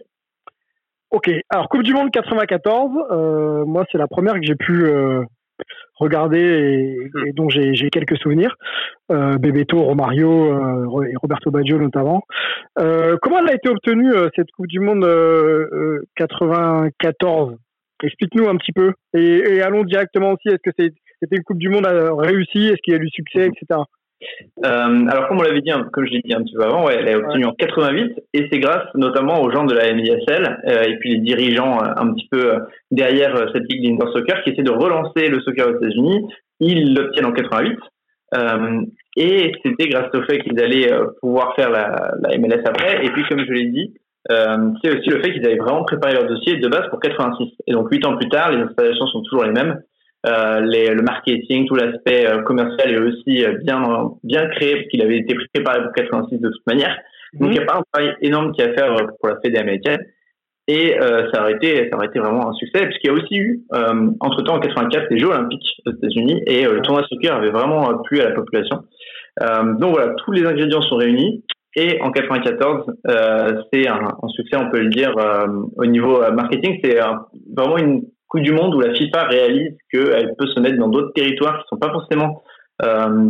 [1.12, 4.88] Ok, alors Coupe du Monde 94, euh, moi c'est la première que j'ai pu
[5.96, 7.26] regarder et, mmh.
[7.26, 8.56] et dont j'ai quelques souvenirs.
[9.10, 12.22] Euh, Bebeto, Romario euh, et Roberto Baggio notamment.
[12.76, 15.04] comment elle a été obtenue cette Coupe du Monde
[16.16, 17.56] 94
[18.02, 18.92] Explique-nous un petit peu.
[19.14, 22.68] Et, et allons directement aussi, est-ce que c'est c'était une Coupe du Monde réussie?
[22.68, 23.82] Est-ce qu'il y a eu du succès, etc.
[24.64, 26.96] Euh, alors comme on l'avait dit, comme je l'ai dit un petit peu avant, ouais,
[26.98, 27.50] elle est obtenue ouais.
[27.50, 31.18] en 88 et c'est grâce notamment aux gens de la MISL euh, et puis les
[31.20, 32.52] dirigeants euh, un petit peu
[32.90, 36.26] derrière cette ligue d'indoor soccer qui essaient de relancer le soccer aux États-Unis.
[36.60, 37.78] Ils l'obtiennent en 88
[38.34, 38.80] euh,
[39.16, 43.04] et c'était grâce au fait qu'ils allaient pouvoir faire la, la, MLS après.
[43.04, 43.94] Et puis comme je l'ai dit,
[44.28, 47.48] c'est aussi le fait qu'ils avaient vraiment préparé leur dossier de base pour 86.
[47.66, 49.80] Et donc huit ans plus tard, les installations sont toujours les mêmes.
[50.26, 54.88] Euh, les, le marketing, tout l'aspect euh, commercial est aussi euh, bien bien créé parce
[54.88, 56.94] qu'il avait été préparé pour 86 de toute manière.
[57.34, 57.52] Donc mmh.
[57.52, 60.04] il n'y a pas un travail énorme qui a à faire pour la Fédé américaine.
[60.70, 63.34] Et euh, ça aurait été ça aurait été vraiment un succès puisqu'il y a aussi
[63.34, 67.04] eu euh, entre temps en 84 les Jeux Olympiques aux États-Unis et euh, le tournoi
[67.08, 68.84] soccer avait vraiment plu à la population.
[69.40, 71.44] donc voilà, tous les ingrédients sont réunis.
[71.76, 72.84] Et en 94,
[73.72, 75.14] c'est un, un, succès, on peut le dire,
[75.76, 76.80] au niveau marketing.
[76.82, 76.98] C'est
[77.56, 81.12] vraiment une Coupe du Monde où la FIFA réalise qu'elle peut se mettre dans d'autres
[81.14, 82.42] territoires qui sont pas forcément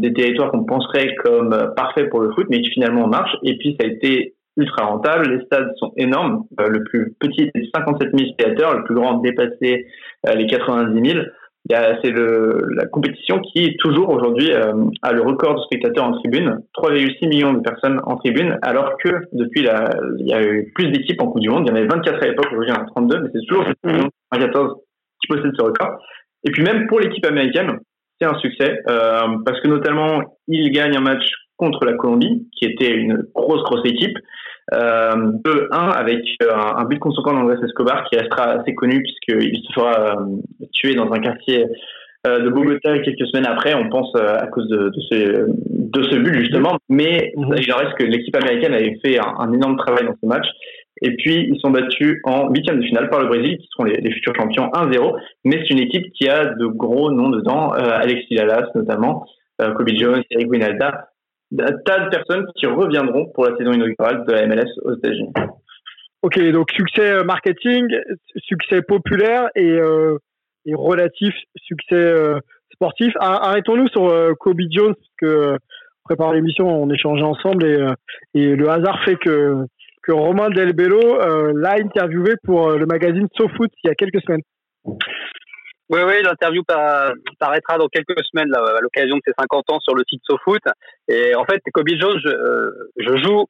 [0.01, 3.37] des territoires qu'on penserait comme parfaits pour le foot, mais qui finalement marchent.
[3.43, 5.29] Et puis ça a été ultra rentable.
[5.29, 6.45] Les stades sont énormes.
[6.61, 9.87] Euh, le plus petit c'est 57 000 spectateurs, le plus grand dépassait
[10.29, 11.25] euh, les 90 000.
[11.69, 14.73] C'est la compétition qui toujours aujourd'hui euh,
[15.03, 19.11] a le record de spectateurs en tribune, 3,6 millions de personnes en tribune, alors que
[19.33, 19.89] depuis la,
[20.19, 21.65] il y a eu plus d'équipes en Coupe du Monde.
[21.67, 23.47] Il y en avait 24 à l'époque, aujourd'hui il y en a 32, mais c'est
[23.47, 23.67] toujours
[24.33, 24.75] 14
[25.21, 25.99] qui possède ce record.
[26.45, 27.79] Et puis même pour l'équipe américaine,
[28.21, 31.25] c'est un succès euh, parce que notamment il gagne un match
[31.61, 34.17] contre la Colombie, qui était une grosse grosse équipe,
[34.73, 39.73] euh, 2-1 avec euh, un but camp d'Andrés Escobar qui restera assez connu puisqu'il se
[39.73, 40.37] fera euh,
[40.73, 41.67] tuer dans un quartier
[42.27, 46.17] euh, de Bogota quelques semaines après, on pense à cause de, de, ce, de ce
[46.17, 47.55] but justement, mais mmh.
[47.59, 50.47] il en reste que l'équipe américaine avait fait un, un, énorme travail dans ce match
[51.03, 53.97] et puis, ils sont battus en huitième de finale par le Brésil, qui seront les,
[53.97, 55.17] les futurs champions 1-0.
[55.45, 59.27] Mais c'est une équipe qui a de gros noms dedans, euh, Alexis Lalas notamment,
[59.63, 61.09] euh, Kobe Jones, Eric Winalda,
[61.59, 65.33] un tas de personnes qui reviendront pour la saison inaugurale de la MLS aux États-Unis.
[66.23, 67.87] Ok, donc succès marketing,
[68.37, 70.19] succès populaire et, euh,
[70.67, 72.39] et relatif succès euh,
[72.73, 73.13] sportif.
[73.19, 75.57] Arrêtons-nous sur Kobe Jones, parce que
[76.05, 77.87] préparant l'émission, on échangeait ensemble et,
[78.35, 79.65] et le hasard fait que,
[80.03, 81.19] que Romain Del Bello
[81.55, 84.43] l'a interviewé pour le magazine SoFoot il y a quelques semaines.
[85.91, 90.05] Oui, oui, l'interview paraîtra dans quelques semaines à l'occasion de ses 50 ans sur le
[90.09, 90.63] site SoFoot.
[91.09, 92.31] Et en fait, Kobe Jones, je,
[92.97, 93.47] je joue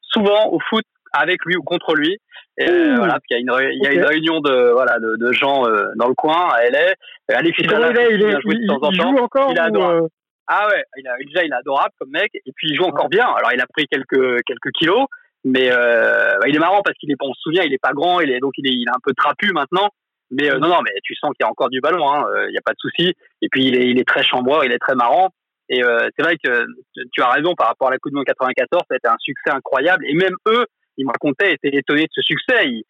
[0.00, 2.18] souvent au foot avec lui ou contre lui.
[2.58, 5.16] Et euh, voilà, il y a une, il y a une réunion de voilà de,
[5.16, 6.94] de gens euh, dans le coin à LA.
[7.28, 10.04] Alexis il, joue encore il est adorable.
[10.04, 10.08] Euh...
[10.46, 13.08] Ah ouais, il a, déjà il est adorable comme mec et puis il joue encore
[13.08, 13.26] bien.
[13.26, 15.06] Alors il a pris quelques quelques kilos,
[15.44, 18.20] mais euh, il est marrant parce qu'il est on se souvient, il est pas grand,
[18.20, 19.88] il est donc il est il est un peu trapu maintenant.
[20.30, 22.52] Mais euh, non non, mais tu sens qu'il y a encore du ballon, hein, il
[22.52, 23.14] n'y a pas de souci.
[23.42, 25.30] Et puis il est il est très chambreur, il est très marrant.
[25.68, 26.66] Et euh, c'est vrai que
[27.12, 29.18] tu as raison par rapport à la Coupe du Monde 94, ça a été un
[29.20, 30.04] succès incroyable.
[30.06, 30.66] Et même eux,
[30.96, 32.66] ils me racontaient, étaient étonnés de ce succès.
[32.66, 32.82] Ils,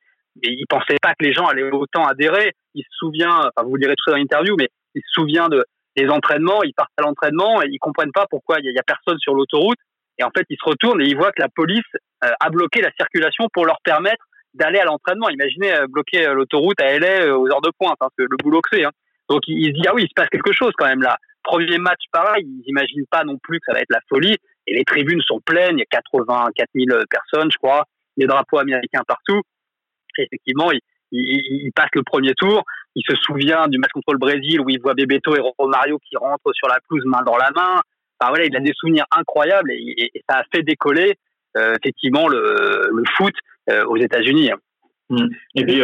[0.43, 2.53] ils pensaient pas que les gens allaient autant adhérer.
[2.75, 5.65] Ils se souviennent, enfin vous direz tout dans l'interview, mais ils se souviennent de,
[5.97, 9.19] des entraînements, ils partent à l'entraînement et ils comprennent pas pourquoi il y, a personne
[9.19, 9.79] sur l'autoroute.
[10.19, 11.83] Et en fait, ils se retournent et ils voient que la police
[12.25, 14.25] euh, a bloqué la circulation pour leur permettre
[14.55, 15.29] d'aller à l'entraînement.
[15.29, 18.77] Imaginez euh, bloquer euh, l'autoroute à LA aux heures de pointe, hein, le boulot que
[18.77, 18.85] c'est.
[18.85, 18.93] Hein.
[19.29, 21.17] Donc ils, se disent ah oui, il se passe quelque chose quand même là.
[21.43, 24.37] Premier match pareil, ils n'imaginent pas non plus que ça va être la folie.
[24.67, 27.85] Et les tribunes sont pleines, il y a 84 000 personnes, je crois
[28.17, 29.41] des drapeaux américains partout.
[30.19, 30.81] Et effectivement, il,
[31.13, 32.65] il, passe le premier tour.
[32.95, 36.17] Il se souvient du match contre le Brésil où il voit Bebeto et Romario qui
[36.17, 37.81] rentrent sur la pelouse main dans la main.
[38.19, 41.15] Enfin, voilà, il a des souvenirs incroyables et, ça a fait décoller
[41.57, 43.50] euh, effectivement le, le foot euh,
[43.87, 44.51] aux États-Unis.
[45.11, 45.27] Mmh.
[45.57, 45.83] Et puis,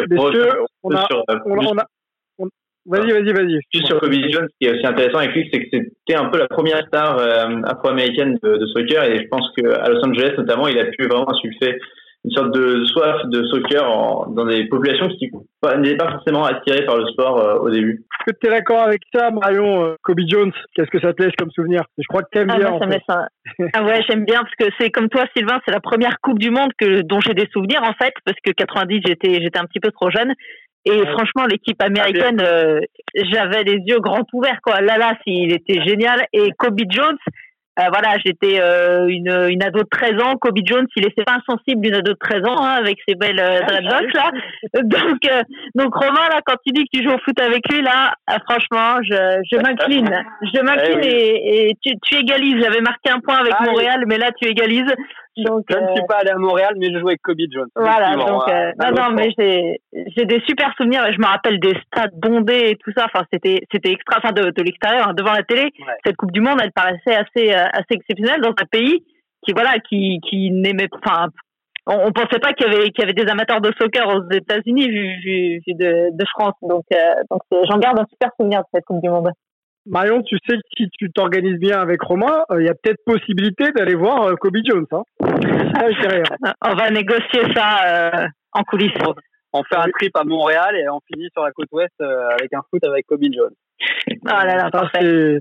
[2.88, 3.58] Vas-y, vas-y, vas-y.
[3.74, 6.26] Juste sur Kobe Jones, ce qui est aussi intéressant avec lui, c'est que c'était un
[6.26, 10.34] peu la première star euh, afro-américaine de, de, soccer et je pense qu'à Los Angeles
[10.38, 11.80] notamment, il a pu vraiment insuffler
[12.26, 15.30] une sorte de soif de soccer en, dans des populations qui
[15.78, 18.04] n'étaient pas forcément attirées par le sport euh, au début.
[18.18, 21.22] Est-ce que tu es d'accord avec ça, Marion euh, Kobe Jones, qu'est-ce que ça te
[21.22, 21.84] laisse comme souvenir?
[21.96, 22.70] Je crois que tu aimes ah, bien.
[22.70, 23.70] Moi, ça fait.
[23.74, 26.50] ah ouais, j'aime bien parce que c'est comme toi, Sylvain, c'est la première Coupe du
[26.50, 29.80] Monde que, dont j'ai des souvenirs en fait, parce que 90, j'étais, j'étais un petit
[29.80, 30.34] peu trop jeune.
[30.84, 32.80] Et franchement, l'équipe américaine, euh,
[33.14, 34.60] j'avais les yeux grands ouverts.
[34.62, 34.80] Quoi.
[34.80, 36.26] Là, là, il était génial.
[36.32, 37.18] Et Kobe Jones,
[37.78, 40.36] euh, voilà, j'étais euh, une, une ado de 13 ans.
[40.36, 43.38] Kobe Jones, il était pas insensible d'une ado de 13 ans hein, avec ses belles
[43.38, 44.30] euh, dreadlocks là.
[44.82, 45.42] Donc, euh,
[45.74, 48.14] donc Romain là, quand tu dis que tu joues au foot avec lui là,
[48.48, 50.24] franchement, je, je m'incline,
[50.54, 52.62] je m'incline eh et, et, tu, tu égalises.
[52.62, 54.94] J'avais marqué un point avec ah Montréal, mais là tu égalises.
[55.36, 57.68] Donc, je ne suis pas allé à Montréal, mais je joue avec Kobe Jones.
[57.74, 59.80] Voilà, donc non, non, mais j'ai
[60.16, 61.04] j'ai des super souvenirs.
[61.12, 63.06] Je me rappelle des stades bondés et tout ça.
[63.06, 64.18] Enfin, c'était c'était extra.
[64.18, 65.70] Enfin, de, de l'extérieur, hein, devant la télé,
[66.04, 69.04] cette Coupe du Monde, elle paraissait assez assez exceptionnel dans un pays
[69.46, 71.28] qui voilà qui qui n'aimait enfin
[71.86, 74.30] on, on pensait pas qu'il y avait qu'il y avait des amateurs de soccer aux
[74.30, 78.60] États-Unis vu, vu, vu de, de France donc euh, donc j'en garde un super souvenir
[78.60, 79.30] de cette Coupe du Monde.
[79.86, 83.02] Marion, tu sais que si tu t'organises bien avec Romain, euh, il y a peut-être
[83.04, 84.86] possibilité d'aller voir euh, Kobe Jones.
[84.90, 85.02] Hein
[86.64, 88.92] on va négocier ça en coulisses.
[89.52, 92.60] On fait un trip à Montréal et on finit sur la côte ouest avec un
[92.68, 93.54] foot avec Kobe Jones.
[94.10, 95.40] Oh là là, parfait.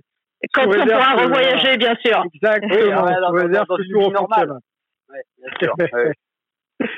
[0.53, 2.23] Quand on pourra revoyager, bien sûr.
[2.33, 3.05] Exactement.
[3.31, 4.59] Oui, normal.
[5.09, 5.73] Ouais, bien sûr.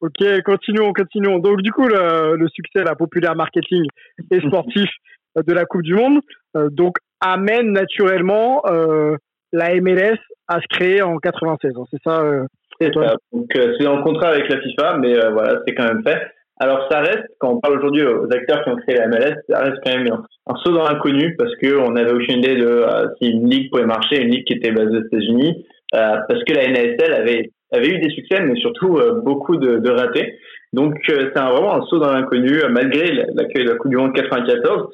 [0.00, 1.38] ok, continuons, continuons.
[1.38, 3.84] Donc, du coup, le, le, succès, la populaire marketing
[4.30, 4.88] et sportif
[5.36, 6.20] de la Coupe du Monde,
[6.56, 9.16] euh, donc, amène naturellement euh,
[9.52, 11.72] la MLS à se créer en 96.
[11.90, 12.44] C'est ça euh,
[12.80, 16.20] C'est Donc, c'est en contrat avec la FIFA, mais voilà, c'est quand même fait.
[16.60, 19.60] Alors ça reste, quand on parle aujourd'hui aux acteurs qui ont créé la MLS, ça
[19.60, 20.08] reste quand même
[20.46, 23.86] un, saut dans l'inconnu parce qu'on n'avait aucune idée de euh, si une ligue pouvait
[23.86, 25.64] marcher, une ligue qui était basée aux États-Unis,
[25.94, 29.76] euh, parce que la NASL avait, avait eu des succès, mais surtout euh, beaucoup de,
[29.76, 30.36] de, ratés.
[30.72, 34.88] Donc c'est vraiment un saut dans l'inconnu, malgré l'accueil de la Coupe du Monde 94.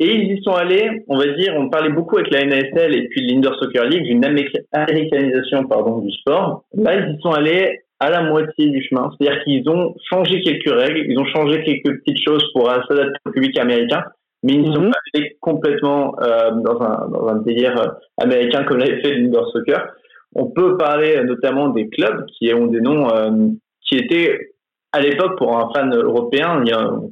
[0.00, 3.08] Et ils y sont allés, on va dire, on parlait beaucoup avec la NASL et
[3.08, 6.64] puis l'Indoor Soccer League d'une américanisation pardon, du sport.
[6.74, 9.10] Là, ils y sont allés à la moitié du chemin.
[9.18, 13.30] C'est-à-dire qu'ils ont changé quelques règles, ils ont changé quelques petites choses pour s'adapter au
[13.30, 14.04] public américain,
[14.42, 14.90] mais ils ne sont mhm.
[14.90, 19.50] pas allés complètement euh, dans, un, dans un délire euh, américain comme l'avait fait l'indoor
[19.52, 19.86] soccer.
[20.34, 23.48] On peut parler notamment des clubs qui ont des noms euh,
[23.86, 24.52] qui étaient
[24.92, 26.64] à l'époque pour un fan européen,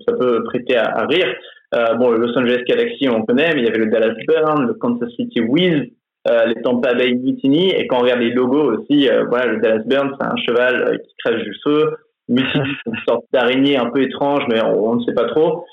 [0.07, 1.33] ça peut prêter à, rire.
[1.75, 4.67] Euh, bon, le Los Angeles Galaxy, on connaît, mais il y avait le Dallas Burn,
[4.67, 5.85] le Kansas City Wiz,
[6.29, 9.61] euh, les Tampa Bay Mutiny et quand on regarde les logos aussi, euh, voilà, le
[9.61, 11.97] Dallas Burn, c'est un cheval qui crève du feu.
[12.29, 15.65] Mutiny, c'est une sorte d'araignée un peu étrange, mais on, ne sait pas trop.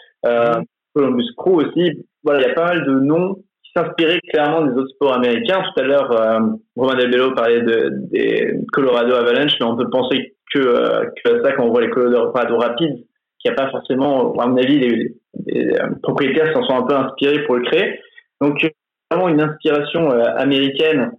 [0.93, 2.06] Columbus Crew aussi.
[2.24, 5.62] Voilà, il y a pas mal de noms qui s'inspiraient clairement des autres sports américains.
[5.62, 6.10] Tout à l'heure,
[6.76, 11.52] Romain Del Bello parlait de, des Colorado Avalanche, mais on peut penser que, que ça
[11.52, 13.06] quand on voit les Colorado Rapids,
[13.46, 15.16] qui a pas forcément, à mon avis, les,
[15.48, 18.00] les propriétaires s'en sont un peu inspirés pour le créer.
[18.41, 18.60] Donc,
[19.12, 21.12] vraiment une inspiration américaine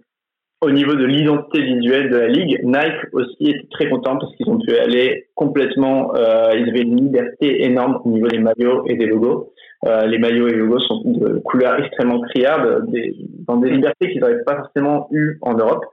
[0.61, 4.49] au niveau de l'identité visuelle de la ligue, Nike aussi était très content parce qu'ils
[4.49, 8.95] ont pu aller complètement, euh, ils avaient une liberté énorme au niveau des maillots et
[8.95, 9.53] des logos.
[9.85, 13.15] Euh, les maillots et les logos sont de couleurs extrêmement criardes, des,
[13.47, 15.85] dans des libertés qu'ils n'avaient pas forcément eues en Europe.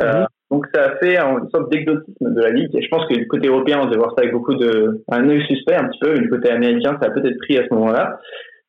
[0.00, 0.26] Euh, mhm.
[0.50, 2.74] Donc ça a fait une sorte d'exotisme de la ligue.
[2.76, 5.28] Et je pense que du côté européen, on devait voir ça avec beaucoup de un
[5.28, 6.14] œil suspect un petit peu.
[6.14, 8.18] Du côté américain, ça a peut-être pris à ce moment-là.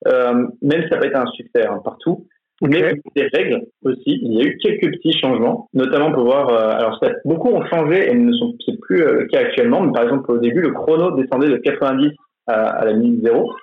[0.08, 2.28] Euh, même si ça n'a pas été un succès hein, partout.
[2.62, 6.50] Mais des règles aussi, il y a eu quelques petits changements, notamment pour voir.
[6.50, 9.82] Euh, alors, ça, beaucoup ont changé et ne sont c'est plus euh, le cas actuellement.
[9.82, 12.12] Mais par exemple, au début, le chrono descendait de 90
[12.48, 13.54] à, à la minute 0.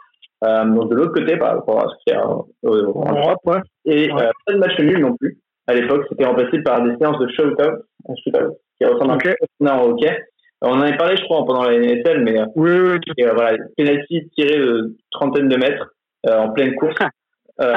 [0.45, 3.61] Euh, donc de l'autre côté, par rapport à ce qu'il y a en Europe, ouais.
[3.87, 5.39] Et pas de match nul non plus.
[5.69, 9.35] À l'époque, c'était remplacé par des séances de shootout, un shootout qui ressemble okay.
[9.61, 10.17] un au hockey.
[10.61, 13.25] On en avait parlé, je crois, pendant la NSL, mais oui, oui, oui.
[13.35, 15.93] voilà, penalty tiré de trentaine de mètres
[16.29, 16.95] en pleine course.
[17.61, 17.75] Euh,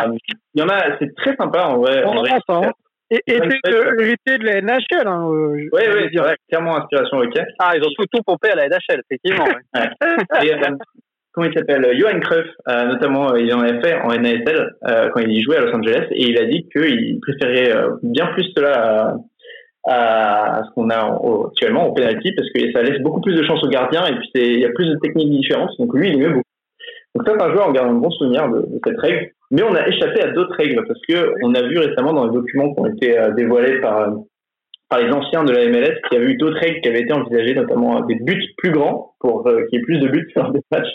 [0.54, 2.04] il y en a, c'est très sympa en vrai.
[2.04, 2.72] En vrai hein.
[3.12, 5.08] Et, et c'est hérité de la NHL.
[5.08, 7.40] Hein, euh, oui, oui, c'est vrai, clairement inspiration ok.
[7.60, 9.46] Ah, ils ont tout, tout pompé à la NHL, effectivement.
[9.46, 10.44] ouais.
[10.44, 10.76] et, euh,
[11.32, 15.22] comment il s'appelle Johan Cruyff, euh, notamment, il en avait fait en NHL euh, quand
[15.22, 19.16] il jouait à Los Angeles, et il a dit qu'il préférait bien plus cela
[19.88, 23.64] à, ce qu'on a actuellement au penalty, parce que ça laisse beaucoup plus de chance
[23.64, 26.34] aux gardiens, et puis il y a plus de techniques différentes, donc lui, il aimait
[26.34, 26.42] beaucoup.
[27.16, 29.30] Donc ça, c'est un joueur, on garde un bon souvenir de, cette règle.
[29.52, 32.34] Mais on a échappé à d'autres règles parce que on a vu récemment dans les
[32.34, 34.12] documents qui ont été euh, dévoilés par euh,
[34.90, 37.14] par les anciens de la MLS qu'il y avait eu d'autres règles qui avaient été
[37.14, 40.52] envisagées, notamment euh, des buts plus grands pour qu'il y ait plus de buts sur
[40.52, 40.94] des matchs.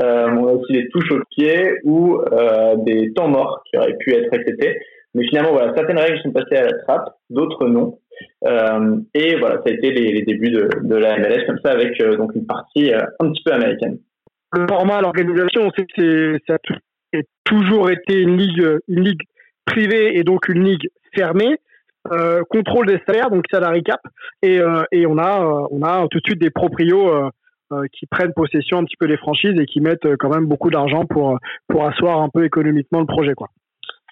[0.00, 3.96] Euh, on a aussi des touches au pied ou euh, des temps morts qui auraient
[3.98, 4.78] pu être acceptés.
[5.14, 7.98] Mais finalement, voilà, certaines règles sont passées à la trappe, d'autres non.
[8.44, 12.34] Euh, et voilà, ça a été les, débuts de, la MLS comme ça, avec donc
[12.34, 13.98] une partie un petit peu américaine.
[14.54, 16.58] Le format, l'organisation, on sait que c'est ça
[17.12, 19.22] est toujours été une ligue,
[19.64, 21.56] privée et donc une ligue fermée.
[22.10, 24.00] Euh, contrôle des salaires, donc salary cap,
[24.42, 27.30] et, euh, on a euh, a tout de suite des proprios euh,
[27.72, 30.68] euh, qui prennent possession un petit peu des franchises et qui mettent quand même beaucoup
[30.68, 33.50] d'argent pour pour asseoir un peu économiquement le projet quoi.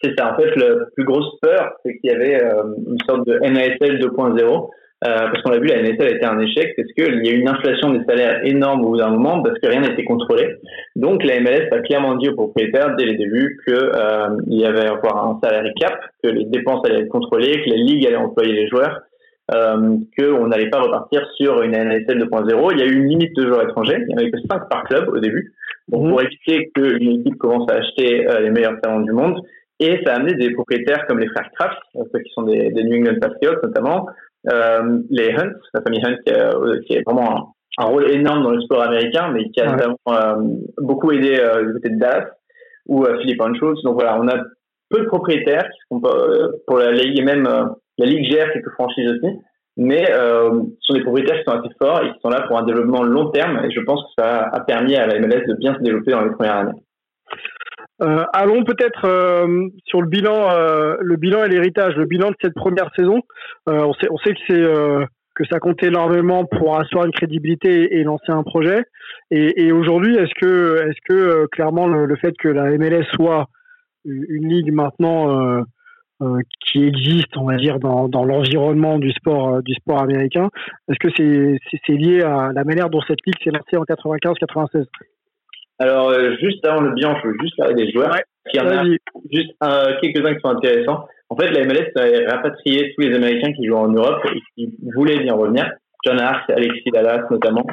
[0.02, 0.32] C'est ça.
[0.32, 4.70] En fait, la plus grosse peur, c'est qu'il y avait une sorte de NASL 2.0
[5.02, 7.32] euh, parce qu'on l'a vu, la NSL a été un échec parce qu'il y a
[7.32, 10.56] eu une inflation des salaires énorme au bout d'un moment parce que rien n'était contrôlé.
[10.94, 14.86] Donc la MLS a clairement dit aux propriétaires dès les débuts qu'il euh, y avait
[14.86, 18.52] avoir un salaire cap, que les dépenses allaient être contrôlées, que la ligue allait employer
[18.52, 19.00] les joueurs,
[19.54, 22.72] euh, qu'on n'allait pas repartir sur une NSL 2.0.
[22.72, 24.68] Il y a eu une limite de joueurs étrangers, il n'y en avait que 5
[24.68, 25.54] par club au début,
[25.88, 26.10] donc mmh.
[26.10, 29.40] pour éviter qu'une équipe commence à acheter euh, les meilleurs talents du monde.
[29.80, 32.84] Et ça a amené des propriétaires comme les frères Kraft, ceux qui sont des, des
[32.84, 34.06] New England Patriots notamment,
[34.52, 36.52] euh, les Hunt, la famille Hunt qui a,
[36.86, 39.84] qui a vraiment un, un, rôle énorme dans le sport américain, mais qui a ouais.
[40.08, 40.34] euh,
[40.78, 42.26] beaucoup aidé euh, du côté de Dallas
[42.86, 43.82] ou euh, Philippe Anschutz.
[43.82, 44.36] Donc voilà, on a
[44.90, 47.64] peu de propriétaires qui sont euh, pour la ligue et même euh,
[47.98, 49.34] la ligue gère quelques franchises aussi,
[49.76, 52.64] mais ce sont des propriétaires qui sont assez forts et qui sont là pour un
[52.64, 53.62] développement long terme.
[53.64, 56.24] Et je pense que ça a permis à la MLS de bien se développer dans
[56.24, 56.82] les premières années.
[58.02, 62.36] Euh, allons peut-être euh, sur le bilan, euh, le bilan et l'héritage, le bilan de
[62.40, 63.20] cette première saison.
[63.68, 67.12] Euh, on sait, on sait que c'est euh, que ça comptait énormément pour asseoir une
[67.12, 68.82] crédibilité et, lancer un projet.
[69.30, 73.46] Et, et aujourd'hui, est-ce que, est-ce que clairement le, le, fait que la MLS soit
[74.04, 75.62] une ligue maintenant
[76.66, 80.48] qui existe, on va dire, dans, dans l'environnement du sport, du sport américain,
[80.88, 84.86] est-ce que c'est, c'est lié à la manière dont cette ligue s'est lancée en 95-96
[85.80, 88.12] alors, euh, juste avant le bilan, je veux juste parler des joueurs.
[88.12, 88.22] Ouais,
[88.52, 88.84] Il y en a
[89.32, 91.06] juste euh, quelques-uns qui sont intéressants.
[91.30, 94.74] En fait, la MLS a rapatrié tous les Américains qui jouent en Europe et qui
[94.94, 95.72] voulaient bien revenir.
[96.04, 97.66] John Hart, Alexis Dallas notamment.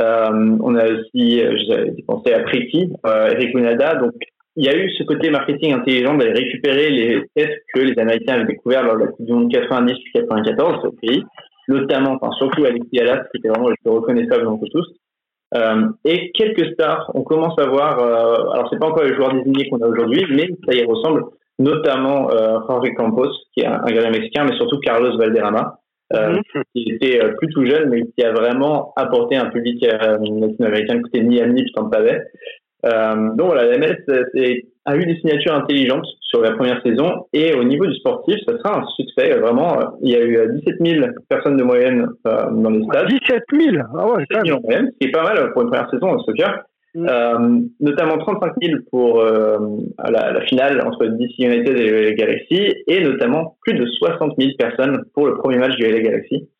[0.00, 3.94] Euh, on a aussi, euh, j'ai pensé à Pretty, euh, Eric Lunada.
[3.96, 4.12] Donc,
[4.56, 8.34] il y a eu ce côté marketing intelligent d'aller récupérer les têtes que les Américains
[8.34, 11.22] avaient découvert lors de la Coupe du Monde 90 puis 94 au pays,
[11.68, 14.86] notamment, enfin surtout Alexis Dallas, qui était vraiment le plus reconnaissable d'entre tous.
[15.54, 19.34] Euh, et quelques stars, on commence à voir, euh, alors c'est pas encore les joueurs
[19.34, 21.24] désignés qu'on a aujourd'hui, mais ça y ressemble,
[21.58, 25.78] notamment euh, Jorge Campos, qui est un, un gardien mexicain, mais surtout Carlos Valderrama,
[26.14, 26.40] euh,
[26.74, 31.00] qui était euh, plus tout jeune, mais qui a vraiment apporté un public euh, latino-américain
[31.02, 32.22] côté Miami puis Tampa Bay.
[32.84, 34.04] Euh, donc voilà, la MLS
[34.84, 38.56] a eu des signatures intelligentes sur la première saison et au niveau du sportif, ça
[38.58, 39.38] sera un succès.
[39.38, 43.08] Vraiment, il y a eu 17 000 personnes de moyenne euh, dans les stades.
[43.08, 45.68] 17 000 Ah ouais, 17 000 en moyenne, ce qui est pas mal pour une
[45.68, 46.64] première saison en soccer.
[46.94, 47.06] Mm.
[47.08, 49.58] Euh, notamment 35 000 pour euh,
[49.98, 54.50] la, la, finale entre DC United et les Galaxy et notamment plus de 60 000
[54.58, 56.50] personnes pour le premier match du LA Galaxy.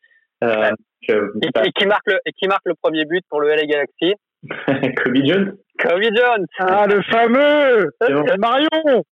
[0.43, 0.71] Euh,
[1.09, 4.15] et, qui marque le, et qui marque le premier but pour le LA Galaxy?
[5.05, 5.55] Kobe Jones.
[5.83, 6.47] Kobe Jones.
[6.59, 7.91] Ah, le fameux
[8.39, 9.05] Marion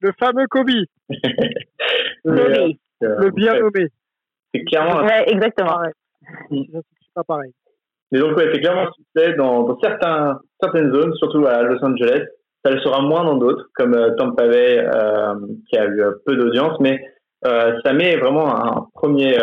[0.00, 0.70] Le fameux Kobe.
[2.24, 2.72] Kobe.
[3.00, 3.88] le bien nommé.
[4.54, 5.04] C'est clairement.
[5.04, 5.78] Ouais, exactement.
[6.50, 7.52] C'est pas pareil.
[8.10, 11.84] Mais donc, ouais, c'est clairement un succès dans, dans, certains, certaines zones, surtout à Los
[11.84, 12.24] Angeles.
[12.64, 15.34] Ça le sera moins dans d'autres, comme euh, Tampa Bay, euh,
[15.68, 17.00] qui a eu peu d'audience, mais
[17.46, 19.38] euh, ça met vraiment un premier.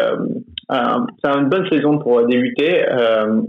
[0.67, 2.83] Un, c'est une bonne saison pour débuter,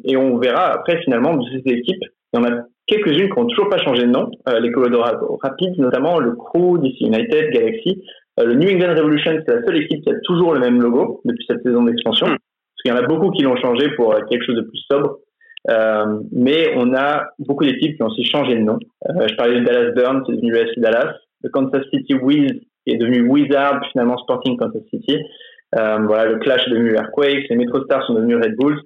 [0.05, 2.05] et on verra après finalement de ces équipes.
[2.32, 4.30] Il y en a quelques-unes qui n'ont toujours pas changé de nom,
[4.61, 8.03] les Colorado Rapids, notamment le Crew, DC United, Galaxy.
[8.39, 11.45] le New England Revolution, c'est la seule équipe qui a toujours le même logo depuis
[11.49, 12.26] cette saison d'expansion.
[12.26, 12.37] Hmm.
[12.37, 15.18] Parce qu'il y en a beaucoup qui l'ont changé pour quelque chose de plus sobre.
[15.70, 18.78] Euh, mais on a beaucoup d'équipes qui ont aussi changé de nom.
[19.09, 21.12] Euh, je parlais de Dallas Burn, qui est devenu USC Dallas,
[21.43, 22.53] le Kansas City Wiz,
[22.84, 25.18] qui est devenu Wizard, finalement Sporting Kansas City.
[25.76, 28.80] Euh, voilà, le Clash est devenu Earthquakes, les Metro Stars sont devenus Red Bulls.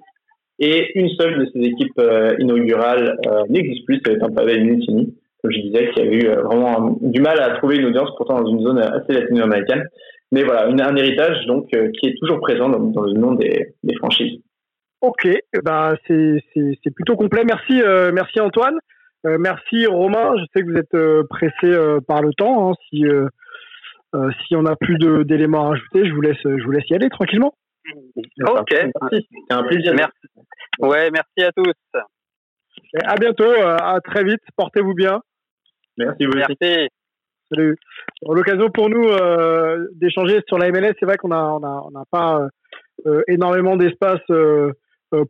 [0.63, 5.11] Et une seule de ces équipes euh, inaugurales euh, n'existe plus, c'est Tampa Bay Mutiny,
[5.41, 8.49] comme je disais, qui a eu vraiment du mal à trouver une audience, pourtant dans
[8.49, 9.83] une zone assez latino-américaine.
[10.31, 14.39] Mais voilà, un héritage donc qui est toujours présent dans, le nom des, franchises.
[15.01, 17.43] Ok, eh ben c'est plutôt complet.
[17.43, 18.77] Merci, euh, merci Antoine.
[19.25, 20.35] Euh, merci Romain.
[20.37, 21.75] Je sais que vous êtes euh, pressé
[22.07, 22.69] par le temps.
[22.69, 22.73] Hein.
[22.89, 23.03] Si
[24.45, 27.09] si on n'a plus d'éléments à rajouter, je vous laisse je vous laisse y aller
[27.09, 27.55] tranquillement.
[28.47, 29.27] Ok, merci.
[29.49, 29.93] C'est un plaisir.
[29.95, 30.27] Merci.
[30.79, 31.73] Ouais, merci à tous.
[32.93, 33.51] Et à bientôt.
[33.51, 34.41] à très vite.
[34.55, 35.21] Portez-vous bien.
[35.97, 36.89] Merci vous Merci.
[37.49, 37.77] Salut.
[38.21, 39.07] L'occasion pour nous
[39.93, 40.93] d'échanger sur la MLS.
[40.99, 42.47] C'est vrai qu'on a on a on n'a pas
[43.27, 44.71] énormément d'espace euh,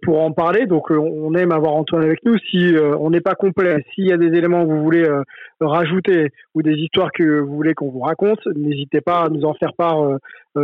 [0.01, 0.67] pour en parler.
[0.67, 2.37] Donc, euh, on aime avoir Antoine avec nous.
[2.49, 5.07] Si euh, on n'est pas complet, s'il y a des éléments que vous voulez
[5.59, 9.53] rajouter ou des histoires que vous voulez qu'on vous raconte, n'hésitez pas à nous en
[9.53, 10.17] faire part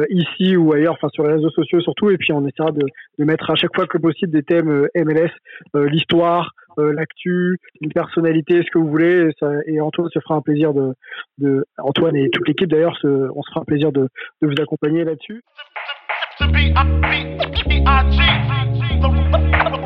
[0.10, 2.10] ici ou ailleurs, enfin sur les réseaux sociaux surtout.
[2.10, 2.86] Et puis, on essaiera de,
[3.20, 5.32] de mettre à chaque fois que possible des thèmes MLS,
[5.76, 9.30] l'histoire, l'actu, une personnalité, ce que vous voulez.
[9.68, 10.94] Et, Antoine se fera un plaisir de,
[11.38, 14.08] de Antoine et toute l'équipe d'ailleurs, on se fera un plaisir de,
[14.42, 15.44] de vous accompagner là-dessus.
[19.02, 19.10] The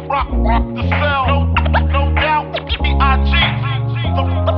[0.07, 1.25] rock, rock the cell.
[1.27, 1.45] No,
[1.83, 2.51] no doubt,
[2.81, 3.31] B.I.G.
[4.15, 4.50] The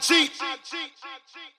[0.00, 0.30] cheat.
[0.40, 1.57] I cheat.